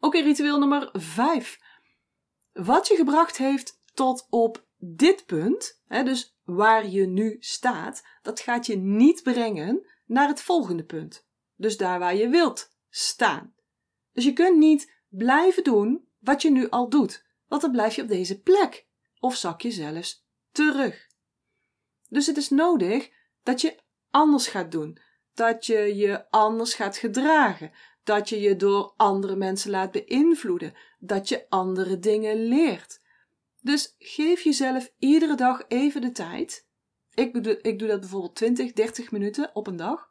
Oké, 0.00 0.20
ritueel 0.20 0.58
nummer 0.58 0.88
5. 0.92 1.58
Wat 2.52 2.86
je 2.86 2.96
gebracht 2.96 3.36
heeft 3.36 3.82
tot 3.94 4.26
op 4.30 4.64
dit 4.86 5.26
punt, 5.26 5.82
hè, 5.86 6.02
dus 6.02 6.36
waar 6.44 6.88
je 6.88 7.06
nu 7.06 7.36
staat, 7.40 8.02
dat 8.22 8.40
gaat 8.40 8.66
je 8.66 8.76
niet 8.76 9.22
brengen 9.22 9.86
naar 10.06 10.28
het 10.28 10.42
volgende 10.42 10.84
punt. 10.84 11.26
Dus 11.56 11.76
daar 11.76 11.98
waar 11.98 12.16
je 12.16 12.28
wilt 12.28 12.70
staan. 12.88 13.54
Dus 14.12 14.24
je 14.24 14.32
kunt 14.32 14.58
niet 14.58 14.92
blijven 15.08 15.64
doen 15.64 16.08
wat 16.18 16.42
je 16.42 16.50
nu 16.50 16.68
al 16.68 16.88
doet. 16.88 17.22
want 17.48 17.62
dan 17.62 17.72
blijf 17.72 17.94
je 17.94 18.02
op 18.02 18.08
deze 18.08 18.40
plek 18.40 18.86
of 19.20 19.36
zak 19.36 19.60
je 19.60 19.70
zelfs 19.70 20.26
terug. 20.52 21.06
Dus 22.08 22.26
het 22.26 22.36
is 22.36 22.48
nodig 22.48 23.10
dat 23.42 23.60
je 23.60 23.78
anders 24.10 24.46
gaat 24.46 24.72
doen, 24.72 24.98
dat 25.34 25.66
je 25.66 25.96
je 25.96 26.30
anders 26.30 26.74
gaat 26.74 26.96
gedragen, 26.96 27.72
dat 28.04 28.28
je 28.28 28.40
je 28.40 28.56
door 28.56 28.94
andere 28.96 29.36
mensen 29.36 29.70
laat 29.70 29.90
beïnvloeden, 29.90 30.74
dat 30.98 31.28
je 31.28 31.46
andere 31.48 31.98
dingen 31.98 32.36
leert. 32.36 33.02
Dus 33.64 33.94
geef 33.98 34.40
jezelf 34.40 34.92
iedere 34.98 35.34
dag 35.34 35.64
even 35.68 36.00
de 36.00 36.12
tijd. 36.12 36.66
Ik 37.14 37.44
doe, 37.44 37.60
ik 37.60 37.78
doe 37.78 37.88
dat 37.88 38.00
bijvoorbeeld 38.00 38.34
20, 38.34 38.72
30 38.72 39.10
minuten 39.10 39.50
op 39.54 39.66
een 39.66 39.76
dag, 39.76 40.10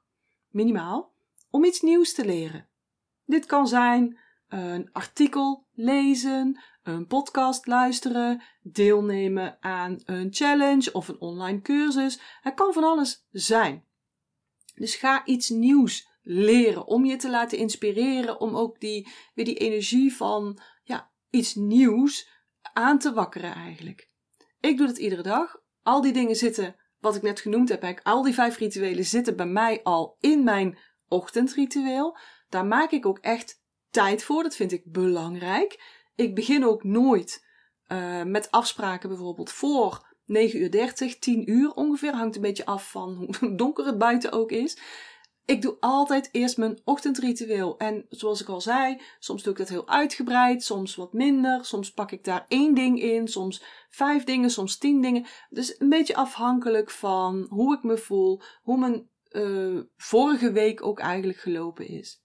minimaal, 0.50 1.13
om 1.50 1.63
iets 1.63 1.81
nieuws 1.81 2.13
te 2.13 2.25
leren. 2.25 2.67
Dit 3.25 3.45
kan 3.45 3.67
zijn 3.67 4.19
een 4.48 4.89
artikel 4.91 5.65
lezen, 5.74 6.62
een 6.83 7.07
podcast 7.07 7.67
luisteren, 7.67 8.41
deelnemen 8.62 9.57
aan 9.60 10.01
een 10.05 10.33
challenge 10.33 10.91
of 10.91 11.07
een 11.07 11.22
online 11.22 11.62
cursus. 11.62 12.19
Het 12.41 12.53
kan 12.53 12.74
van 12.74 12.83
alles 12.83 13.27
zijn. 13.31 13.86
Dus 14.75 14.95
ga 14.95 15.25
iets 15.25 15.50
nieuws 15.50 16.07
leren 16.22 16.86
om 16.86 17.05
je 17.05 17.15
te 17.15 17.29
laten 17.29 17.57
inspireren, 17.57 18.39
om 18.39 18.55
ook 18.55 18.79
die, 18.79 19.07
weer 19.33 19.45
die 19.45 19.57
energie 19.57 20.13
van 20.13 20.60
ja, 20.83 21.12
iets 21.29 21.55
nieuws 21.55 22.31
aan 22.74 23.00
te 23.00 23.13
wakkeren 23.13 23.53
eigenlijk. 23.55 24.10
Ik 24.60 24.77
doe 24.77 24.88
dat 24.88 24.98
iedere 24.98 25.22
dag. 25.22 25.62
Al 25.84 26.01
die 26.01 26.13
dingen 26.13 26.36
zitten, 26.36 26.75
wat 27.00 27.15
ik 27.15 27.22
net 27.22 27.39
genoemd 27.39 27.70
heb, 27.70 28.00
al 28.03 28.22
die 28.22 28.34
vijf 28.34 28.58
rituelen 28.58 29.05
zitten 29.05 29.36
bij 29.36 29.46
mij 29.46 29.84
al 29.84 30.17
in 30.20 30.43
mijn 30.43 30.77
ochtendritueel. 31.08 32.17
Daar 32.50 32.65
maak 32.65 32.91
ik 32.91 33.05
ook 33.05 33.20
echt 33.20 33.62
tijd 33.89 34.24
voor. 34.24 34.43
Dat 34.43 34.55
vind 34.55 34.72
ik 34.72 34.91
belangrijk. 34.91 36.01
Ik 36.15 36.36
begin 36.36 36.65
ook 36.65 36.84
nooit 36.84 37.46
uh, 37.88 38.24
met 38.24 38.51
afspraken 38.51 39.10
bijvoorbeeld 39.10 39.51
voor 39.51 40.15
9 40.25 40.62
uur 40.62 40.72
30, 40.72 41.20
10 41.20 41.51
uur 41.51 41.72
ongeveer. 41.72 42.13
Hangt 42.13 42.36
een 42.36 42.41
beetje 42.41 42.65
af 42.65 42.91
van 42.91 43.13
hoe 43.39 43.55
donker 43.55 43.86
het 43.86 43.98
buiten 43.98 44.32
ook 44.32 44.51
is. 44.51 44.77
Ik 45.45 45.62
doe 45.62 45.77
altijd 45.79 46.29
eerst 46.31 46.57
mijn 46.57 46.81
ochtendritueel. 46.83 47.77
En 47.77 48.05
zoals 48.09 48.41
ik 48.41 48.47
al 48.47 48.62
zei, 48.62 49.01
soms 49.19 49.43
doe 49.43 49.51
ik 49.51 49.57
dat 49.57 49.69
heel 49.69 49.88
uitgebreid, 49.88 50.63
soms 50.63 50.95
wat 50.95 51.13
minder. 51.13 51.65
Soms 51.65 51.91
pak 51.91 52.12
ik 52.12 52.23
daar 52.23 52.45
één 52.47 52.73
ding 52.73 53.01
in, 53.01 53.27
soms 53.27 53.63
vijf 53.89 54.23
dingen, 54.23 54.50
soms 54.50 54.77
tien 54.77 55.01
dingen. 55.01 55.25
Dus 55.50 55.79
een 55.79 55.89
beetje 55.89 56.15
afhankelijk 56.15 56.91
van 56.91 57.45
hoe 57.50 57.75
ik 57.75 57.83
me 57.83 57.97
voel, 57.97 58.41
hoe 58.62 58.77
mijn 58.77 59.09
uh, 59.31 59.81
vorige 59.97 60.51
week 60.51 60.85
ook 60.85 61.00
eigenlijk 61.00 61.39
gelopen 61.39 61.88
is. 61.88 62.21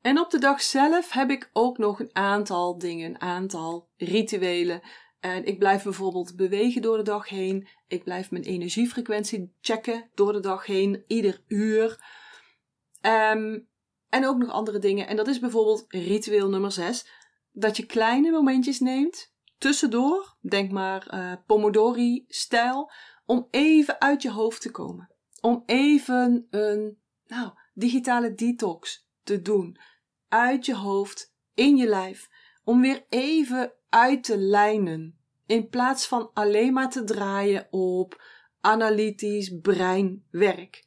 En 0.00 0.20
op 0.20 0.30
de 0.30 0.38
dag 0.38 0.62
zelf 0.62 1.12
heb 1.12 1.30
ik 1.30 1.50
ook 1.52 1.78
nog 1.78 2.00
een 2.00 2.10
aantal 2.12 2.78
dingen, 2.78 3.10
een 3.10 3.20
aantal 3.20 3.88
rituelen. 3.96 4.82
En 5.20 5.44
ik 5.44 5.58
blijf 5.58 5.82
bijvoorbeeld 5.82 6.36
bewegen 6.36 6.82
door 6.82 6.96
de 6.96 7.02
dag 7.02 7.28
heen. 7.28 7.68
Ik 7.88 8.04
blijf 8.04 8.30
mijn 8.30 8.42
energiefrequentie 8.42 9.52
checken 9.60 10.10
door 10.14 10.32
de 10.32 10.40
dag 10.40 10.66
heen, 10.66 11.04
ieder 11.06 11.42
uur. 11.46 12.04
Um, 13.00 13.68
en 14.08 14.26
ook 14.26 14.38
nog 14.38 14.50
andere 14.50 14.78
dingen. 14.78 15.06
En 15.06 15.16
dat 15.16 15.28
is 15.28 15.38
bijvoorbeeld 15.38 15.84
ritueel 15.88 16.48
nummer 16.48 16.72
6. 16.72 17.08
Dat 17.52 17.76
je 17.76 17.86
kleine 17.86 18.30
momentjes 18.30 18.80
neemt, 18.80 19.34
tussendoor, 19.58 20.36
denk 20.40 20.70
maar 20.70 21.14
uh, 21.14 21.32
Pomodori-stijl, 21.46 22.90
om 23.26 23.48
even 23.50 24.00
uit 24.00 24.22
je 24.22 24.30
hoofd 24.30 24.60
te 24.60 24.70
komen. 24.70 25.10
Om 25.40 25.62
even 25.66 26.46
een 26.50 26.98
nou, 27.26 27.50
digitale 27.74 28.34
detox 28.34 29.08
te 29.22 29.42
doen 29.42 29.78
uit 30.28 30.66
je 30.66 30.74
hoofd, 30.74 31.34
in 31.54 31.76
je 31.76 31.86
lijf, 31.86 32.28
om 32.64 32.80
weer 32.80 33.04
even 33.08 33.72
uit 33.88 34.24
te 34.24 34.38
lijnen. 34.38 35.18
In 35.46 35.68
plaats 35.68 36.06
van 36.06 36.30
alleen 36.34 36.72
maar 36.72 36.90
te 36.90 37.04
draaien 37.04 37.66
op 37.70 38.22
analytisch 38.60 39.58
breinwerk. 39.62 40.84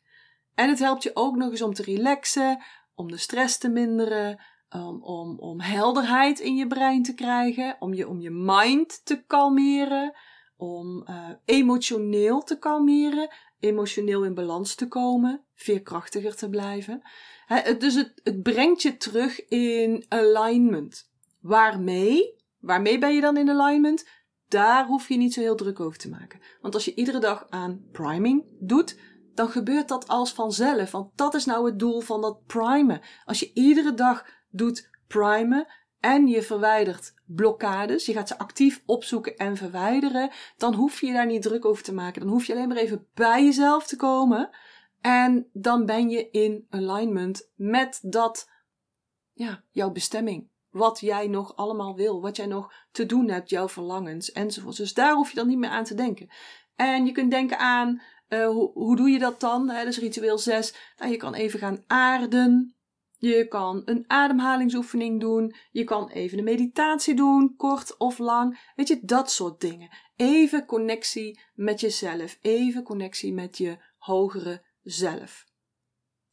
En 0.56 0.70
het 0.70 0.79
helpt 0.79 1.03
je 1.03 1.12
ook 1.13 1.36
nog 1.36 1.52
eens 1.52 1.62
om 1.62 1.73
te 1.73 1.84
relaxen, 1.84 2.63
om 2.95 3.12
de 3.12 3.17
stress 3.17 3.58
te 3.58 3.69
minderen, 3.69 4.41
om, 4.69 5.04
om, 5.04 5.39
om 5.39 5.62
helderheid 5.62 6.39
in 6.39 6.56
je 6.56 6.67
brein 6.67 7.04
te 7.04 7.13
krijgen, 7.13 7.76
om 7.80 7.93
je, 7.93 8.08
om 8.08 8.21
je 8.21 8.32
mind 8.32 9.06
te 9.06 9.23
kalmeren, 9.26 10.15
om 10.58 11.06
uh, 11.10 11.30
emotioneel 11.45 12.43
te 12.43 12.60
kalmeren, 12.60 13.30
emotioneel 13.60 14.23
in 14.23 14.34
balans 14.34 14.76
te 14.76 14.88
komen, 14.88 15.43
veerkrachtiger 15.56 16.36
te 16.36 16.50
blijven 16.50 17.04
dus 17.78 17.95
het, 17.95 18.21
het 18.23 18.43
brengt 18.43 18.82
je 18.82 18.97
terug 18.97 19.47
in 19.47 20.06
alignment. 20.08 21.12
Waarmee? 21.39 22.38
Waarmee 22.60 22.98
ben 22.98 23.13
je 23.13 23.22
dan 23.22 23.38
in 23.38 23.50
alignment? 23.50 24.08
Daar 24.48 24.86
hoef 24.86 25.08
je 25.08 25.17
niet 25.17 25.34
zo 25.34 25.39
heel 25.39 25.56
druk 25.56 25.80
over 25.80 26.00
te 26.00 26.10
maken. 26.10 26.39
Want 26.62 26.74
als 26.74 26.86
je 26.86 26.95
iedere 26.95 27.19
dag 27.19 27.45
aan 27.50 27.86
priming 27.91 28.45
doet, 28.60 29.00
dan 29.34 29.50
gebeurt 29.50 29.88
dat 29.88 30.08
als 30.08 30.34
vanzelf. 30.34 30.91
Want 30.91 31.17
dat 31.17 31.34
is 31.34 31.45
nou 31.45 31.65
het 31.65 31.80
doel 31.80 32.02
van 32.02 32.22
dat 32.22 32.45
primen. 32.45 33.02
Als 33.26 33.39
je 33.39 33.52
iedere 33.54 33.93
dag 33.93 34.26
doet 34.50 34.89
primen 35.08 35.67
en 36.00 36.28
je 36.28 36.41
verwijdert 36.41 37.13
blokkades, 37.26 38.06
je 38.06 38.13
gaat 38.13 38.28
ze 38.28 38.38
actief 38.38 38.84
opzoeken 38.86 39.38
en 39.38 39.58
verwijderen, 39.58 40.32
dan 40.58 40.74
hoef 40.74 41.02
je 41.02 41.13
daar 41.13 41.26
niet 41.26 41.41
druk 41.41 41.65
over 41.65 41.84
te 41.84 41.93
maken. 41.93 42.22
Dan 42.22 42.30
hoef 42.30 42.45
je 42.45 42.54
alleen 42.54 42.67
maar 42.67 42.78
even 42.78 43.08
bij 43.13 43.43
jezelf 43.43 43.88
te 43.88 43.95
komen 43.95 44.50
en 45.02 45.50
dan 45.54 45.86
ben 45.86 46.10
je 46.10 46.30
in 46.30 46.65
alignment 46.69 47.52
met 47.56 48.00
dat, 48.02 48.50
ja, 49.34 49.63
jouw 49.72 49.91
bestemming. 49.91 50.50
Wat 50.69 50.99
jij 50.99 51.27
nog 51.27 51.55
allemaal 51.55 51.95
wil, 51.95 52.21
wat 52.21 52.36
jij 52.36 52.45
nog 52.45 52.73
te 52.91 53.05
doen 53.05 53.29
hebt, 53.29 53.49
jouw 53.49 53.69
verlangens 53.69 54.32
enzovoort. 54.32 54.77
Dus 54.77 54.93
daar 54.93 55.13
hoef 55.13 55.29
je 55.29 55.36
dan 55.36 55.47
niet 55.47 55.58
meer 55.58 55.69
aan 55.69 55.84
te 55.84 55.95
denken. 55.95 56.29
En 56.75 57.05
je 57.05 57.12
kunt 57.12 57.32
denken 57.32 57.58
aan, 57.58 58.01
uh, 58.29 58.47
hoe, 58.47 58.71
hoe 58.73 58.95
doe 58.95 59.10
je 59.10 59.19
dat 59.19 59.39
dan? 59.39 59.69
Hè, 59.69 59.84
dus 59.84 59.97
ritueel 59.97 60.38
6. 60.38 60.73
Nou, 60.97 61.12
je 61.12 61.17
kan 61.17 61.34
even 61.34 61.60
gaan 61.60 61.84
aarden. 61.88 62.75
Je 63.17 63.47
kan 63.47 63.82
een 63.86 64.03
ademhalingsoefening 64.08 65.19
doen. 65.19 65.55
Je 65.71 65.84
kan 65.84 66.10
even 66.10 66.38
een 66.38 66.43
meditatie 66.43 67.15
doen, 67.15 67.55
kort 67.55 67.97
of 67.97 68.17
lang. 68.17 68.71
Weet 68.75 68.88
je, 68.88 68.99
dat 69.01 69.32
soort 69.32 69.62
dingen. 69.62 69.89
Even 70.15 70.65
connectie 70.65 71.39
met 71.53 71.79
jezelf. 71.79 72.38
Even 72.41 72.84
connectie 72.84 73.34
met 73.34 73.58
je 73.58 73.77
hogere 73.97 74.65
zelf. 74.82 75.45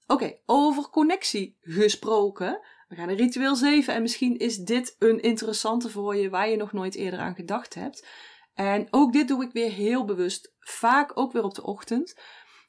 Oké, 0.06 0.38
over 0.46 0.90
connectie 0.90 1.56
gesproken. 1.60 2.60
We 2.86 2.94
gaan 2.94 3.06
naar 3.06 3.16
ritueel 3.16 3.56
7 3.56 3.94
en 3.94 4.02
misschien 4.02 4.38
is 4.38 4.56
dit 4.56 4.96
een 4.98 5.20
interessante 5.20 5.90
voor 5.90 6.16
je 6.16 6.30
waar 6.30 6.48
je 6.48 6.56
nog 6.56 6.72
nooit 6.72 6.94
eerder 6.94 7.20
aan 7.20 7.34
gedacht 7.34 7.74
hebt. 7.74 8.06
En 8.54 8.86
ook 8.90 9.12
dit 9.12 9.28
doe 9.28 9.44
ik 9.44 9.52
weer 9.52 9.70
heel 9.70 10.04
bewust, 10.04 10.54
vaak 10.58 11.10
ook 11.14 11.32
weer 11.32 11.42
op 11.42 11.54
de 11.54 11.62
ochtend. 11.62 12.20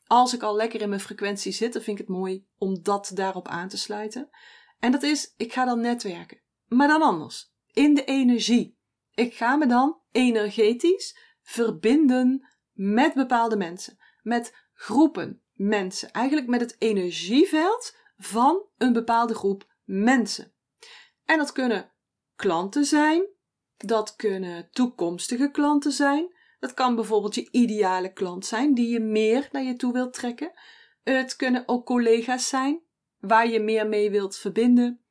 Als 0.08 0.34
ik 0.34 0.44
al 0.44 0.56
lekker 0.56 0.82
in 0.82 0.90
mijn 0.90 1.02
frequentie 1.02 1.52
zit, 1.52 1.74
dan 1.74 1.82
vind 1.82 2.00
ik 2.00 2.08
het 2.08 2.16
mooi 2.16 2.46
om 2.58 2.84
dat 2.84 3.12
daarop 3.14 3.48
aan 3.48 3.68
te 3.68 3.78
sluiten. 3.78 4.30
En 4.80 4.92
dat 4.92 5.04
is, 5.04 5.34
ik 5.38 5.54
ga 5.54 5.66
dan 5.66 5.80
netwerken. 5.80 6.42
Maar 6.68 6.88
dan 6.88 7.02
anders. 7.02 7.52
In 7.74 7.94
de 7.94 8.04
energie. 8.04 8.78
Ik 9.14 9.34
ga 9.34 9.56
me 9.56 9.66
dan 9.66 10.02
energetisch 10.12 11.18
verbinden 11.42 12.48
met 12.74 13.14
bepaalde 13.14 13.58
mensen. 13.58 13.98
Met 14.22 14.56
groepen, 14.74 15.42
mensen. 15.54 16.12
Eigenlijk 16.12 16.48
met 16.48 16.62
het 16.62 16.76
energieveld 16.80 17.96
van 18.18 18.66
een 18.78 18.94
bepaalde 18.94 19.34
groep 19.34 19.76
mensen. 19.88 20.54
En 21.26 21.38
dat 21.38 21.52
kunnen 21.52 21.92
klanten 22.36 22.86
zijn, 22.86 23.28
dat 23.78 24.16
kunnen 24.16 24.70
toekomstige 24.72 25.52
klanten 25.52 25.92
zijn. 25.92 26.36
Dat 26.60 26.74
kan 26.74 26.96
bijvoorbeeld 26.96 27.36
je 27.36 27.52
ideale 27.52 28.14
klant 28.14 28.46
zijn 28.46 28.74
die 28.74 28.90
je 28.90 29.00
meer 29.00 29.50
naar 29.52 29.64
je 29.64 29.76
toe 29.76 29.94
wilt 29.94 30.14
trekken. 30.14 30.52
Het 31.04 31.36
kunnen 31.36 31.64
ook 31.66 31.86
collega's 31.86 32.48
zijn 32.48 32.82
waar 33.20 33.48
je 33.48 33.60
meer 33.60 33.88
mee 33.88 34.12
wilt 34.12 34.38
verbinden. 34.38 35.02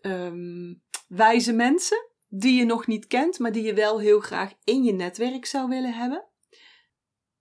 Um, 0.00 0.82
wijze 1.08 1.52
mensen 1.52 2.06
die 2.28 2.58
je 2.58 2.64
nog 2.64 2.86
niet 2.86 3.06
kent, 3.06 3.38
maar 3.38 3.52
die 3.52 3.62
je 3.62 3.74
wel 3.74 4.00
heel 4.00 4.20
graag 4.20 4.52
in 4.64 4.82
je 4.82 4.92
netwerk 4.92 5.46
zou 5.46 5.68
willen 5.68 5.94
hebben. 5.94 6.24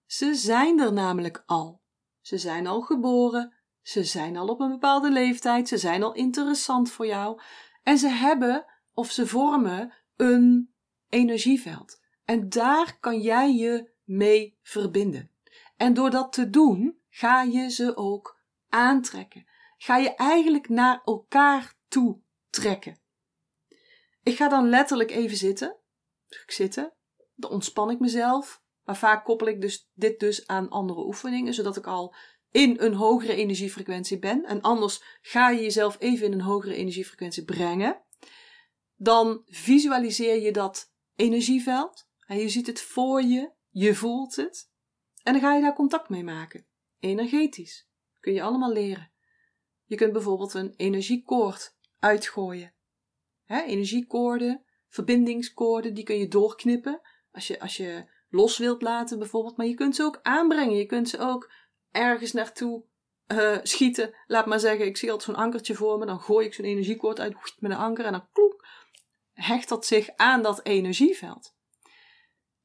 Ze 0.05 0.33
zijn 0.33 0.79
er 0.79 0.93
namelijk 0.93 1.43
al. 1.45 1.81
Ze 2.21 2.37
zijn 2.37 2.67
al 2.67 2.81
geboren, 2.81 3.53
ze 3.81 4.03
zijn 4.03 4.37
al 4.37 4.47
op 4.47 4.59
een 4.59 4.69
bepaalde 4.71 5.11
leeftijd, 5.11 5.67
ze 5.67 5.77
zijn 5.77 6.03
al 6.03 6.13
interessant 6.13 6.91
voor 6.91 7.05
jou 7.05 7.41
en 7.83 7.97
ze 7.97 8.07
hebben 8.07 8.65
of 8.93 9.11
ze 9.11 9.27
vormen 9.27 9.93
een 10.15 10.73
energieveld. 11.09 12.01
En 12.25 12.49
daar 12.49 12.97
kan 12.99 13.21
jij 13.21 13.53
je 13.55 13.91
mee 14.03 14.57
verbinden. 14.61 15.31
En 15.77 15.93
door 15.93 16.09
dat 16.09 16.33
te 16.33 16.49
doen, 16.49 16.99
ga 17.09 17.41
je 17.41 17.69
ze 17.69 17.95
ook 17.95 18.39
aantrekken. 18.69 19.45
Ga 19.77 19.97
je 19.97 20.15
eigenlijk 20.15 20.69
naar 20.69 21.01
elkaar 21.05 21.73
toe 21.87 22.19
trekken. 22.49 22.99
Ik 24.23 24.35
ga 24.35 24.49
dan 24.49 24.69
letterlijk 24.69 25.11
even 25.11 25.37
zitten. 25.37 25.75
Ik 26.27 26.51
zitten. 26.51 26.93
Dan 27.35 27.51
ontspan 27.51 27.89
ik 27.89 27.99
mezelf. 27.99 28.61
Maar 28.83 28.97
vaak 28.97 29.25
koppel 29.25 29.47
ik 29.47 29.61
dus 29.61 29.89
dit 29.93 30.19
dus 30.19 30.47
aan 30.47 30.69
andere 30.69 31.05
oefeningen, 31.05 31.53
zodat 31.53 31.77
ik 31.77 31.87
al 31.87 32.15
in 32.51 32.75
een 32.79 32.93
hogere 32.93 33.35
energiefrequentie 33.35 34.19
ben. 34.19 34.45
En 34.45 34.61
anders 34.61 35.03
ga 35.21 35.49
je 35.49 35.61
jezelf 35.61 35.95
even 35.99 36.25
in 36.25 36.33
een 36.33 36.41
hogere 36.41 36.75
energiefrequentie 36.75 37.45
brengen. 37.45 38.01
dan 38.95 39.41
visualiseer 39.45 40.41
je 40.41 40.51
dat 40.51 40.93
energieveld. 41.15 42.09
En 42.25 42.37
je 42.37 42.49
ziet 42.49 42.67
het 42.67 42.81
voor 42.81 43.21
je, 43.21 43.51
je 43.69 43.95
voelt 43.95 44.35
het. 44.35 44.71
En 45.23 45.33
dan 45.33 45.41
ga 45.41 45.55
je 45.55 45.61
daar 45.61 45.75
contact 45.75 46.09
mee 46.09 46.23
maken. 46.23 46.65
Energetisch. 46.99 47.89
Kun 48.19 48.33
je 48.33 48.41
allemaal 48.41 48.71
leren. 48.71 49.11
Je 49.85 49.95
kunt 49.95 50.13
bijvoorbeeld 50.13 50.53
een 50.53 50.73
energiekoord 50.77 51.75
uitgooien. 51.99 52.73
Energiekoorden, 53.47 54.63
verbindingskoorden, 54.89 55.93
die 55.93 56.03
kun 56.03 56.17
je 56.17 56.27
doorknippen. 56.27 57.01
Als 57.31 57.47
je, 57.47 57.59
als 57.59 57.77
je 57.77 58.05
los 58.29 58.57
wilt 58.57 58.81
laten 58.81 59.19
bijvoorbeeld. 59.19 59.57
Maar 59.57 59.65
je 59.65 59.73
kunt 59.73 59.95
ze 59.95 60.03
ook 60.03 60.19
aanbrengen. 60.21 60.75
Je 60.75 60.85
kunt 60.85 61.09
ze 61.09 61.19
ook 61.19 61.51
ergens 61.91 62.31
naartoe 62.31 62.83
uh, 63.27 63.57
schieten. 63.63 64.13
Laat 64.27 64.45
maar 64.45 64.59
zeggen, 64.59 64.85
ik 64.85 64.97
zie 64.97 65.11
altijd 65.11 65.29
zo'n 65.29 65.43
ankertje 65.43 65.75
voor 65.75 65.97
me. 65.97 66.05
Dan 66.05 66.19
gooi 66.19 66.45
ik 66.45 66.53
zo'n 66.53 66.65
energiekoord 66.65 67.19
uit 67.19 67.35
met 67.59 67.71
een 67.71 67.77
anker. 67.77 68.05
En 68.05 68.11
dan 68.11 68.27
kloek, 68.31 68.65
hecht 69.33 69.69
dat 69.69 69.85
zich 69.85 70.09
aan 70.15 70.41
dat 70.41 70.65
energieveld. 70.65 71.55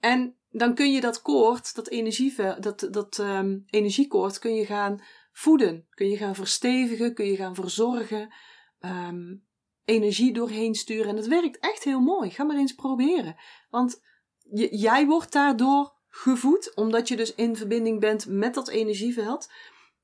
En 0.00 0.36
dan 0.50 0.74
kun 0.74 0.92
je 0.92 1.00
dat 1.00 1.22
koord, 1.22 1.74
dat, 1.74 1.88
energieveld, 1.88 2.62
dat, 2.62 2.88
dat 2.90 3.18
um, 3.18 3.64
energiekoord, 3.66 4.38
kun 4.38 4.54
je 4.54 4.66
gaan 4.66 5.02
voeden. 5.32 5.86
Kun 5.90 6.08
je 6.08 6.16
gaan 6.16 6.34
verstevigen, 6.34 7.14
kun 7.14 7.26
je 7.26 7.36
gaan 7.36 7.54
verzorgen. 7.54 8.34
Um, 8.80 9.46
energie 9.84 10.32
doorheen 10.32 10.74
sturen. 10.74 11.08
En 11.08 11.16
dat 11.16 11.26
werkt 11.26 11.58
echt 11.58 11.84
heel 11.84 12.00
mooi. 12.00 12.30
Ga 12.30 12.44
maar 12.44 12.56
eens 12.56 12.74
proberen. 12.74 13.36
Want 13.70 14.02
jij 14.70 15.06
wordt 15.06 15.32
daardoor 15.32 15.95
gevoed, 16.16 16.74
omdat 16.74 17.08
je 17.08 17.16
dus 17.16 17.34
in 17.34 17.56
verbinding 17.56 18.00
bent 18.00 18.26
met 18.26 18.54
dat 18.54 18.68
energieveld. 18.68 19.50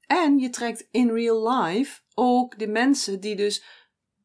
En 0.07 0.39
je 0.39 0.51
trekt 0.51 0.89
in 0.91 1.11
real 1.11 1.49
life 1.49 2.01
ook 2.15 2.59
de 2.59 2.67
mensen 2.67 3.21
die 3.21 3.37
dus 3.37 3.65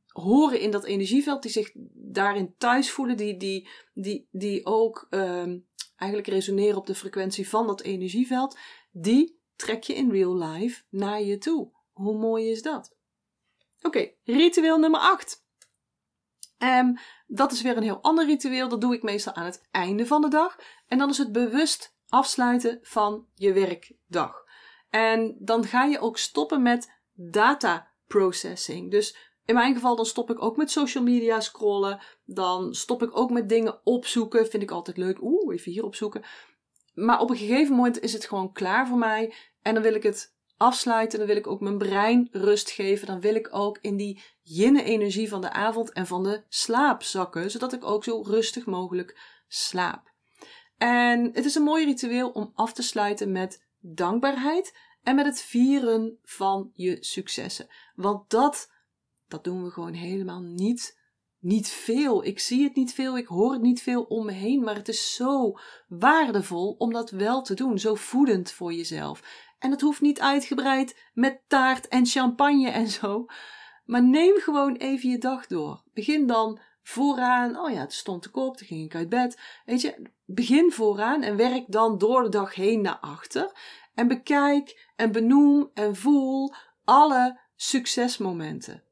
horen 0.08 0.60
in 0.60 0.72
dat 0.72 0.86
energieveld, 0.86 1.42
die 1.42 1.52
zich 1.52 1.72
daarin 1.94 2.56
thuis 2.58 2.92
voelen, 2.92 3.18
die, 3.18 3.38
die, 3.38 3.70
die, 3.94 4.28
die 4.32 4.66
ook 4.66 5.08
um, 5.10 5.68
eigenlijk 5.96 6.30
resoneren 6.30 6.78
op 6.78 6.86
de 6.86 6.96
frequentie 6.96 7.50
van 7.50 7.68
dat 7.68 7.82
energieveld, 7.82 8.58
die 8.92 9.40
trek 9.56 9.84
je 9.84 9.94
in 9.94 10.12
real 10.12 10.38
life 10.38 10.84
naar 10.90 11.22
je 11.22 11.38
toe. 11.38 11.72
Hoe 11.92 12.18
mooi 12.18 12.50
is 12.50 12.62
dat? 12.62 12.96
Oké, 13.82 14.12
ritueel 14.24 14.78
nummer 14.78 15.00
8. 15.00 15.46
Um, 16.60 16.98
dat 17.28 17.52
is 17.52 17.62
weer 17.62 17.78
een 17.78 17.84
heel 17.84 18.02
ander 18.02 18.26
ritueel. 18.26 18.70
Dat 18.70 18.82
doe 18.82 18.94
ik 18.94 19.04
meestal 19.04 19.34
aan 19.34 19.46
het 19.46 19.68
einde 19.72 20.06
van 20.06 20.22
de 20.22 20.28
dag. 20.28 20.58
En 20.88 20.98
dan 20.98 21.10
is 21.10 21.18
het 21.18 21.32
bewust 21.32 21.96
afsluiten 22.10 22.80
van 22.82 23.26
je 23.34 23.54
werkdag. 23.54 24.44
En 24.90 25.36
dan 25.40 25.64
ga 25.64 25.84
je 25.84 26.00
ook 26.00 26.18
stoppen 26.18 26.62
met 26.62 27.00
data 27.14 27.92
processing. 28.08 28.92
Dus 28.92 29.18
in 29.46 29.54
mijn 29.54 29.74
geval 29.74 29.96
dan 29.96 30.06
stop 30.06 30.30
ik 30.30 30.42
ook 30.42 30.58
met 30.58 30.72
social 30.72 31.04
media 31.04 31.40
scrollen. 31.40 32.00
Dan 32.26 32.74
stop 32.74 33.04
ik 33.04 33.18
ook 33.18 33.30
met 33.30 33.50
dingen 33.50 33.80
opzoeken. 33.84 34.48
Vind 34.48 34.64
ik 34.64 34.72
altijd 34.72 34.98
leuk. 34.98 35.22
Oeh, 35.22 35.54
even 35.54 35.72
hier 35.72 35.86
opzoeken. 35.86 36.24
Maar 36.94 37.20
op 37.20 37.30
een 37.30 37.38
gegeven 37.38 37.76
moment 37.76 38.00
is 38.00 38.14
het 38.14 38.26
gewoon 38.26 38.52
klaar 38.52 38.88
voor 38.88 38.98
mij. 38.98 39.34
En 39.62 39.74
dan 39.74 39.84
wil 39.84 39.94
ik 39.94 40.04
het 40.04 40.37
afsluiten. 40.58 41.20
Dan 41.20 41.28
wil 41.28 41.38
ik 41.38 41.48
ook 41.48 41.60
mijn 41.60 41.78
brein 41.78 42.28
rust 42.32 42.70
geven. 42.70 43.08
Dan 43.08 43.20
wil 43.20 43.36
ik 43.36 43.48
ook 43.52 43.78
in 43.82 43.98
die 43.98 44.24
jinne 44.42 44.84
energie 44.84 45.30
van 45.30 45.42
de 45.42 45.52
avond 45.52 45.92
en 45.92 46.08
van 46.08 46.24
de 46.24 46.44
slaap 46.50 47.04
zakken. 47.04 47.52
Zodat 47.52 47.74
ik 47.74 47.84
ook 47.84 48.04
zo 48.04 48.22
rustig 48.22 48.66
mogelijk 48.66 49.20
slaap. 49.48 50.16
En 50.78 51.30
het 51.34 51.46
is 51.46 51.56
een 51.56 51.64
mooi 51.64 51.86
ritueel 51.86 52.30
om 52.30 52.52
af 52.56 52.74
te 52.74 52.82
sluiten 52.82 53.32
met 53.32 53.66
dankbaarheid 53.80 54.78
en 55.04 55.16
met 55.16 55.26
het 55.26 55.42
vieren 55.42 56.18
van 56.24 56.72
je 56.74 56.98
successen. 57.00 57.68
Want 57.96 58.30
dat, 58.30 58.72
dat 59.28 59.44
doen 59.44 59.64
we 59.64 59.70
gewoon 59.70 59.94
helemaal 59.94 60.42
niet, 60.42 61.00
niet 61.40 61.68
veel. 61.68 62.24
Ik 62.26 62.40
zie 62.40 62.64
het 62.64 62.76
niet 62.76 62.94
veel, 62.94 63.18
ik 63.18 63.28
hoor 63.28 63.54
het 63.54 63.62
niet 63.62 63.82
veel 63.82 64.04
om 64.04 64.26
me 64.26 64.32
heen, 64.32 64.64
maar 64.64 64.76
het 64.76 64.88
is 64.88 65.16
zo 65.16 65.58
waardevol 65.88 66.76
om 66.78 66.94
dat 66.94 67.10
wel 67.10 67.42
te 67.42 67.54
doen, 67.54 67.80
zo 67.80 67.96
voedend 67.96 68.52
voor 68.52 68.74
jezelf. 68.74 69.24
En 69.60 69.72
het 69.72 69.82
hoeft 69.82 70.02
niet 70.02 70.20
uitgebreid 70.20 71.10
met 71.14 71.42
taart 71.48 71.88
en 71.88 72.06
champagne 72.06 72.70
en 72.70 72.88
zo. 72.88 73.26
Maar 73.86 74.04
neem 74.04 74.38
gewoon 74.38 74.76
even 74.76 75.10
je 75.10 75.18
dag 75.18 75.48
door. 75.48 75.84
Begin 75.94 76.28
dan 76.28 76.60
vooraan. 76.82 77.60
Oh 77.60 77.72
ja, 77.72 77.80
het 77.80 77.94
stond 77.94 78.22
te 78.22 78.30
koop, 78.30 78.58
toen 78.58 78.68
ging 78.68 78.86
ik 78.86 78.96
uit 78.96 79.10
bed. 79.10 79.40
Weet 79.66 79.82
je, 79.82 80.12
begin 80.26 80.72
vooraan 80.72 81.22
en 81.22 81.36
werk 81.36 81.64
dan 81.68 81.98
door 81.98 82.24
de 82.24 82.30
dag 82.30 82.56
heen 82.56 82.82
naar 82.82 82.98
achter. 83.00 83.52
En 83.94 84.08
bekijk 84.08 84.92
en 84.96 85.12
benoem 85.12 85.72
en 85.74 85.96
voel 85.96 86.54
alle 86.84 87.40
succesmomenten. 87.56 88.84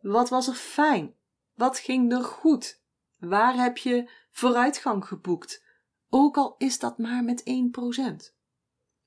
Wat 0.00 0.28
was 0.28 0.48
er 0.48 0.54
fijn? 0.54 1.14
Wat 1.54 1.78
ging 1.78 2.12
er 2.12 2.24
goed? 2.24 2.80
Waar 3.18 3.54
heb 3.54 3.76
je 3.76 4.10
vooruitgang 4.30 5.04
geboekt? 5.06 5.64
Ook 6.10 6.36
al 6.36 6.54
is 6.58 6.78
dat 6.78 6.98
maar 6.98 7.24
met 7.24 7.42
1%. 8.30 8.35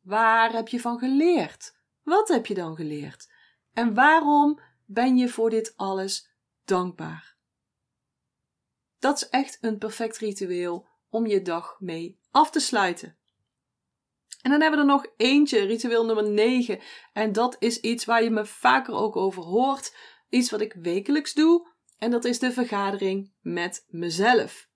Waar 0.01 0.51
heb 0.51 0.67
je 0.67 0.79
van 0.79 0.99
geleerd? 0.99 1.77
Wat 2.03 2.27
heb 2.27 2.45
je 2.45 2.53
dan 2.53 2.75
geleerd? 2.75 3.31
En 3.73 3.93
waarom 3.93 4.59
ben 4.85 5.17
je 5.17 5.29
voor 5.29 5.49
dit 5.49 5.73
alles 5.75 6.31
dankbaar? 6.65 7.37
Dat 8.99 9.15
is 9.15 9.29
echt 9.29 9.57
een 9.61 9.77
perfect 9.77 10.17
ritueel 10.17 10.87
om 11.09 11.25
je 11.25 11.41
dag 11.41 11.79
mee 11.79 12.19
af 12.31 12.51
te 12.51 12.59
sluiten. 12.59 13.17
En 14.41 14.51
dan 14.51 14.61
hebben 14.61 14.79
we 14.79 14.85
er 14.85 14.91
nog 14.91 15.05
eentje, 15.17 15.59
ritueel 15.59 16.05
nummer 16.05 16.29
9. 16.29 16.79
En 17.13 17.31
dat 17.31 17.55
is 17.59 17.79
iets 17.79 18.05
waar 18.05 18.23
je 18.23 18.29
me 18.29 18.45
vaker 18.45 18.93
ook 18.93 19.15
over 19.15 19.43
hoort. 19.43 19.95
Iets 20.29 20.49
wat 20.49 20.61
ik 20.61 20.73
wekelijks 20.73 21.33
doe. 21.33 21.67
En 21.97 22.11
dat 22.11 22.25
is 22.25 22.39
de 22.39 22.51
vergadering 22.51 23.31
met 23.41 23.85
mezelf. 23.87 24.68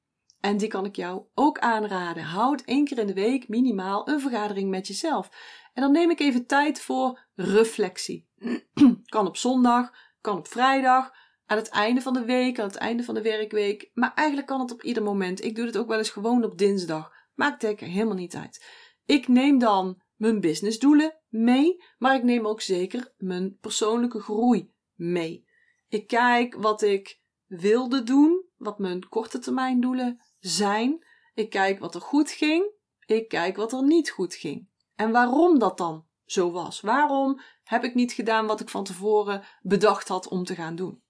En 0.45 0.57
die 0.57 0.67
kan 0.67 0.85
ik 0.85 0.95
jou 0.95 1.23
ook 1.33 1.59
aanraden. 1.59 2.23
Houd 2.23 2.61
één 2.61 2.85
keer 2.85 2.97
in 2.97 3.07
de 3.07 3.13
week 3.13 3.47
minimaal 3.47 4.09
een 4.09 4.19
vergadering 4.19 4.69
met 4.69 4.87
jezelf. 4.87 5.29
En 5.73 5.81
dan 5.81 5.91
neem 5.91 6.09
ik 6.09 6.19
even 6.19 6.45
tijd 6.45 6.81
voor 6.81 7.25
reflectie. 7.35 8.27
kan 9.05 9.27
op 9.27 9.37
zondag, 9.37 9.93
kan 10.21 10.37
op 10.37 10.47
vrijdag, 10.47 11.11
aan 11.45 11.57
het 11.57 11.69
einde 11.69 12.01
van 12.01 12.13
de 12.13 12.25
week, 12.25 12.59
aan 12.59 12.67
het 12.67 12.75
einde 12.75 13.03
van 13.03 13.13
de 13.13 13.21
werkweek. 13.21 13.91
Maar 13.93 14.13
eigenlijk 14.13 14.47
kan 14.47 14.59
het 14.59 14.71
op 14.71 14.83
ieder 14.83 15.03
moment. 15.03 15.43
Ik 15.43 15.55
doe 15.55 15.65
het 15.65 15.77
ook 15.77 15.87
wel 15.87 15.97
eens 15.97 16.09
gewoon 16.09 16.43
op 16.43 16.57
dinsdag. 16.57 17.11
Maakt 17.35 17.61
helemaal 17.79 18.15
niet 18.15 18.35
uit. 18.35 18.65
Ik 19.05 19.27
neem 19.27 19.59
dan 19.59 20.01
mijn 20.15 20.39
businessdoelen 20.39 21.19
mee, 21.29 21.83
maar 21.97 22.15
ik 22.15 22.23
neem 22.23 22.47
ook 22.47 22.61
zeker 22.61 23.13
mijn 23.17 23.57
persoonlijke 23.61 24.19
groei 24.19 24.73
mee. 24.95 25.47
Ik 25.87 26.07
kijk 26.07 26.55
wat 26.55 26.81
ik 26.81 27.21
wilde 27.45 28.03
doen, 28.03 28.45
wat 28.57 28.79
mijn 28.79 29.09
korte 29.09 29.39
termijn 29.39 29.81
doelen 29.81 30.21
zijn. 30.45 31.05
Ik 31.33 31.49
kijk 31.49 31.79
wat 31.79 31.95
er 31.95 32.01
goed 32.01 32.31
ging. 32.31 32.71
Ik 33.05 33.27
kijk 33.27 33.55
wat 33.55 33.73
er 33.73 33.83
niet 33.83 34.09
goed 34.09 34.35
ging. 34.35 34.67
En 34.95 35.11
waarom 35.11 35.59
dat 35.59 35.77
dan 35.77 36.05
zo 36.25 36.51
was. 36.51 36.81
Waarom 36.81 37.41
heb 37.63 37.83
ik 37.83 37.95
niet 37.95 38.11
gedaan 38.11 38.45
wat 38.45 38.59
ik 38.59 38.69
van 38.69 38.83
tevoren 38.83 39.43
bedacht 39.61 40.07
had 40.07 40.27
om 40.27 40.43
te 40.43 40.55
gaan 40.55 40.75
doen? 40.75 41.03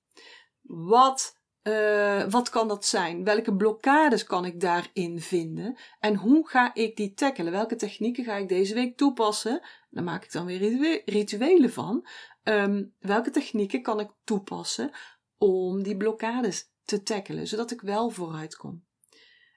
Wat, 0.62 1.40
uh, 1.64 2.24
wat 2.30 2.50
kan 2.50 2.68
dat 2.68 2.86
zijn? 2.86 3.24
Welke 3.24 3.56
blokkades 3.56 4.24
kan 4.24 4.46
ik 4.46 4.60
daarin 4.60 5.22
vinden? 5.22 5.78
En 6.00 6.16
hoe 6.16 6.48
ga 6.48 6.74
ik 6.74 6.96
die 6.96 7.14
tackelen? 7.14 7.52
Welke 7.52 7.76
technieken 7.76 8.24
ga 8.24 8.36
ik 8.36 8.50
deze 8.50 8.74
week 8.74 8.98
toepassen? 8.98 9.62
Daar 9.90 10.04
maak 10.04 10.24
ik 10.24 10.32
dan 10.32 10.46
weer 10.46 11.02
rituelen 11.06 11.72
van. 11.72 12.08
Um, 12.44 12.96
welke 13.00 13.30
technieken 13.30 13.82
kan 13.82 14.00
ik 14.00 14.10
toepassen 14.24 14.92
om 15.38 15.84
die 15.84 15.98
blokkades 15.98 16.72
te 16.84 17.04
tackelen, 17.04 17.48
zodat 17.48 17.72
ik 17.72 17.82
wel 17.82 18.10
vooruit 18.10 18.56
kom? 18.56 18.84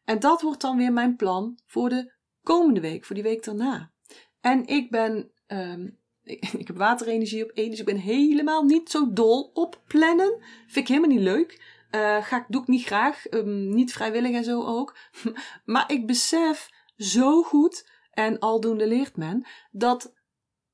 En 0.07 0.19
dat 0.19 0.43
wordt 0.43 0.61
dan 0.61 0.77
weer 0.77 0.93
mijn 0.93 1.17
plan 1.17 1.59
voor 1.67 1.89
de 1.89 2.13
komende 2.43 2.81
week, 2.81 3.05
voor 3.05 3.15
die 3.15 3.25
week 3.25 3.45
daarna. 3.45 3.93
En 4.41 4.67
ik 4.67 4.91
ben, 4.91 5.31
um, 5.47 5.99
ik, 6.23 6.49
ik, 6.53 6.67
heb 6.67 6.77
waterenergie 6.77 7.45
op 7.45 7.51
één, 7.51 7.71
dus 7.71 7.79
ik 7.79 7.85
ben 7.85 7.97
helemaal 7.97 8.65
niet 8.65 8.91
zo 8.91 9.13
dol 9.13 9.51
op 9.55 9.83
plannen. 9.87 10.43
Vind 10.67 10.77
ik 10.77 10.89
helemaal 10.89 11.17
niet 11.17 11.21
leuk. 11.21 11.75
Uh, 11.91 12.25
ga, 12.25 12.47
doe 12.49 12.63
ik 12.63 12.69
niet 12.69 12.85
graag, 12.85 13.31
um, 13.31 13.75
niet 13.75 13.93
vrijwillig 13.93 14.33
en 14.33 14.45
zo 14.45 14.65
ook. 14.65 14.97
maar 15.65 15.93
ik 15.93 16.07
besef 16.07 16.71
zo 16.97 17.43
goed, 17.43 17.91
en 18.11 18.39
aldoende 18.39 18.87
leert 18.87 19.17
men, 19.17 19.47
dat, 19.71 20.15